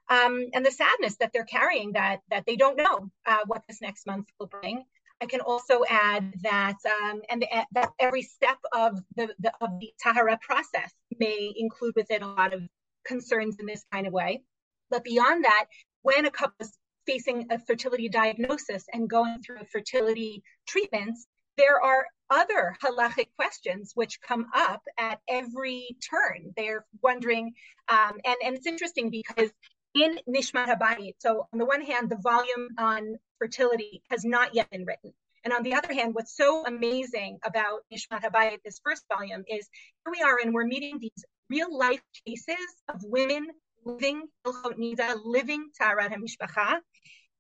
um, 0.09 0.47
and 0.55 0.65
the 0.65 0.71
sadness 0.71 1.17
that 1.17 1.33
they're 1.33 1.45
carrying 1.45 1.93
that 1.93 2.21
that 2.31 2.47
they 2.47 2.57
don't 2.57 2.77
know 2.77 3.11
uh, 3.27 3.41
what 3.47 3.65
this 3.69 3.83
next 3.83 4.07
month 4.07 4.29
will 4.39 4.47
bring 4.47 4.85
I 5.21 5.27
can 5.27 5.41
also 5.41 5.83
add 5.89 6.35
that 6.43 6.77
um, 6.85 7.23
and 7.31 7.43
the, 7.43 7.49
that 7.73 7.91
every 7.99 8.23
step 8.23 8.59
of 8.73 9.01
the, 9.17 9.35
the 9.39 9.53
of 9.61 9.79
the 9.81 9.93
tahara 10.03 10.39
process 10.43 10.93
may 11.19 11.55
include 11.57 11.95
within 11.97 12.23
a 12.23 12.35
lot 12.35 12.53
of 12.53 12.63
concerns 13.07 13.57
in 13.59 13.67
this 13.67 13.85
kind 13.91 14.07
of 14.07 14.13
way. 14.13 14.43
But 14.91 15.05
beyond 15.05 15.45
that, 15.45 15.67
when 16.03 16.27
a 16.27 16.31
couple 16.31 16.57
is 16.61 16.77
facing 17.07 17.47
a 17.51 17.59
fertility 17.59 18.09
diagnosis 18.09 18.85
and 18.93 19.09
going 19.09 19.41
through 19.43 19.65
fertility 19.73 20.43
treatments, 20.67 21.27
there 21.57 21.83
are 21.83 22.07
other 22.29 22.77
halachic 22.85 23.29
questions 23.37 23.93
which 23.95 24.21
come 24.21 24.47
up 24.55 24.83
at 24.99 25.21
every 25.29 25.97
turn. 26.11 26.53
They're 26.57 26.85
wondering, 27.03 27.55
um, 27.89 28.19
and, 28.25 28.37
and 28.45 28.57
it's 28.57 28.67
interesting 28.67 29.11
because 29.11 29.51
in 29.95 30.19
Nishmat 30.29 30.67
Habayit, 30.67 31.15
so 31.19 31.47
on 31.53 31.59
the 31.59 31.65
one 31.65 31.81
hand, 31.81 32.11
the 32.11 32.17
volume 32.17 32.69
on 32.79 33.17
fertility 33.39 34.03
has 34.11 34.25
not 34.25 34.55
yet 34.55 34.71
been 34.71 34.85
written. 34.85 35.13
And 35.45 35.53
on 35.53 35.63
the 35.63 35.75
other 35.75 35.93
hand, 35.93 36.15
what's 36.15 36.37
so 36.37 36.65
amazing 36.67 37.39
about 37.45 37.81
Nishmat 37.93 38.23
Habayit, 38.23 38.59
this 38.65 38.81
first 38.83 39.05
volume, 39.09 39.45
is 39.49 39.69
here 40.05 40.13
we 40.13 40.23
are 40.23 40.39
and 40.43 40.53
we're 40.53 40.67
meeting 40.67 40.99
these 40.99 41.25
real 41.49 41.77
life 41.77 42.03
cases 42.27 42.57
of 42.89 43.01
women 43.05 43.47
living 43.85 44.25
Niddah, 44.45 45.21
living 45.25 45.71
Taharat 45.81 46.13
HaMishpacha. 46.13 46.81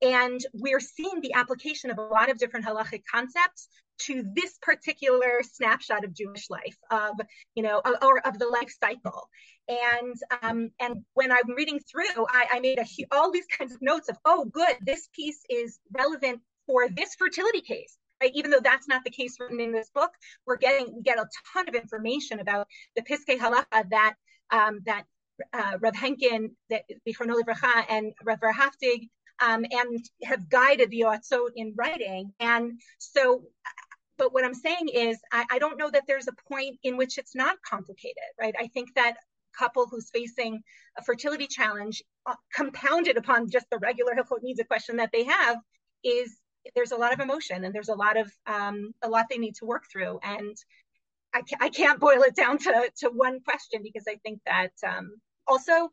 And 0.02 0.40
we're 0.52 0.80
seeing 0.80 1.20
the 1.20 1.32
application 1.34 1.90
of 1.90 1.98
a 1.98 2.02
lot 2.02 2.30
of 2.30 2.38
different 2.38 2.66
halachic 2.66 3.02
concepts 3.10 3.68
to 3.98 4.24
this 4.34 4.58
particular 4.60 5.40
snapshot 5.42 6.04
of 6.04 6.12
Jewish 6.12 6.50
life, 6.50 6.76
of 6.90 7.14
you 7.54 7.62
know, 7.62 7.80
or 8.02 8.26
of 8.26 8.38
the 8.38 8.46
life 8.46 8.74
cycle. 8.78 9.28
And 9.68 10.14
um, 10.42 10.70
and 10.78 11.04
when 11.14 11.32
I'm 11.32 11.54
reading 11.56 11.80
through, 11.80 12.26
I, 12.28 12.46
I 12.52 12.60
made 12.60 12.78
a, 12.78 12.84
all 13.10 13.32
these 13.32 13.46
kinds 13.46 13.72
of 13.72 13.80
notes 13.80 14.08
of, 14.08 14.18
oh, 14.24 14.44
good, 14.44 14.76
this 14.80 15.08
piece 15.14 15.40
is 15.48 15.78
relevant 15.92 16.40
for 16.66 16.88
this 16.88 17.14
fertility 17.14 17.62
case. 17.62 17.96
Right? 18.22 18.32
Even 18.34 18.50
though 18.50 18.60
that's 18.62 18.88
not 18.88 19.04
the 19.04 19.10
case 19.10 19.36
written 19.38 19.60
in 19.60 19.72
this 19.72 19.90
book, 19.94 20.10
we're 20.46 20.56
getting 20.56 20.94
we 20.96 21.02
get 21.02 21.18
a 21.18 21.26
ton 21.52 21.68
of 21.68 21.74
information 21.74 22.40
about 22.40 22.66
the 22.96 23.02
Piskei 23.02 23.38
Halacha 23.38 23.90
that 23.90 24.14
um, 24.50 24.80
that 24.86 25.04
uh, 25.52 25.78
Rav 25.80 25.94
Henkin, 25.94 26.50
that 26.70 26.84
and 27.88 28.12
Rav 28.24 28.40
Warhaftig 28.40 29.08
um, 29.40 29.64
and 29.70 30.04
have 30.24 30.48
guided 30.48 30.90
the 30.90 31.00
Yoatzot 31.00 31.50
in 31.56 31.74
writing. 31.76 32.32
And 32.40 32.80
so, 32.98 33.42
but 34.18 34.32
what 34.32 34.44
I'm 34.44 34.54
saying 34.54 34.88
is, 34.92 35.18
I, 35.32 35.44
I, 35.50 35.58
don't 35.58 35.78
know 35.78 35.90
that 35.90 36.04
there's 36.06 36.28
a 36.28 36.52
point 36.52 36.78
in 36.82 36.96
which 36.96 37.18
it's 37.18 37.34
not 37.34 37.56
complicated, 37.62 38.24
right? 38.40 38.54
I 38.58 38.68
think 38.68 38.94
that 38.94 39.16
couple 39.58 39.86
who's 39.90 40.10
facing 40.10 40.62
a 40.98 41.02
fertility 41.02 41.46
challenge, 41.46 42.02
uh, 42.26 42.34
compounded 42.54 43.16
upon 43.16 43.50
just 43.50 43.66
the 43.70 43.78
regular 43.78 44.14
Hilchot 44.14 44.42
Niddah 44.44 44.66
question 44.66 44.96
that 44.96 45.10
they 45.12 45.24
have, 45.24 45.56
is 46.04 46.36
there's 46.74 46.92
a 46.92 46.96
lot 46.96 47.12
of 47.12 47.20
emotion 47.20 47.64
and 47.64 47.74
there's 47.74 47.88
a 47.88 47.94
lot 47.94 48.16
of 48.16 48.30
um, 48.46 48.92
a 49.02 49.08
lot 49.08 49.26
they 49.30 49.38
need 49.38 49.54
to 49.56 49.66
work 49.66 49.84
through. 49.90 50.18
And 50.22 50.56
I, 51.34 51.42
ca- 51.42 51.58
I 51.60 51.68
can't 51.68 52.00
boil 52.00 52.22
it 52.22 52.34
down 52.34 52.58
to, 52.58 52.90
to 52.98 53.08
one 53.08 53.40
question 53.40 53.82
because 53.82 54.04
I 54.08 54.16
think 54.22 54.40
that 54.46 54.72
um, 54.86 55.16
also 55.46 55.90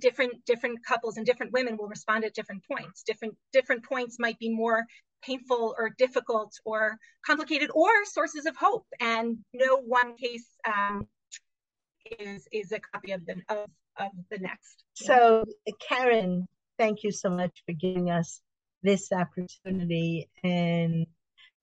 different 0.00 0.44
different 0.44 0.84
couples 0.86 1.16
and 1.16 1.26
different 1.26 1.52
women 1.52 1.76
will 1.76 1.88
respond 1.88 2.24
at 2.24 2.34
different 2.34 2.62
points. 2.70 3.02
Different 3.02 3.34
different 3.52 3.84
points 3.84 4.18
might 4.18 4.38
be 4.38 4.50
more 4.50 4.84
painful 5.22 5.74
or 5.78 5.90
difficult 5.96 6.52
or 6.64 6.98
complicated 7.24 7.70
or 7.74 7.88
sources 8.04 8.46
of 8.46 8.56
hope. 8.56 8.86
And 9.00 9.38
no 9.52 9.76
one 9.78 10.16
case 10.16 10.46
um, 10.66 11.06
is 12.18 12.46
is 12.52 12.72
a 12.72 12.80
copy 12.80 13.12
of 13.12 13.24
the 13.26 13.36
of, 13.48 13.68
of 13.98 14.10
the 14.30 14.38
next. 14.38 14.84
So 14.94 15.44
karen 15.88 16.46
thank 16.78 17.04
you 17.04 17.12
so 17.12 17.30
much 17.30 17.62
for 17.66 17.72
giving 17.72 18.10
us 18.10 18.40
this 18.82 19.12
opportunity. 19.12 20.28
And 20.42 21.06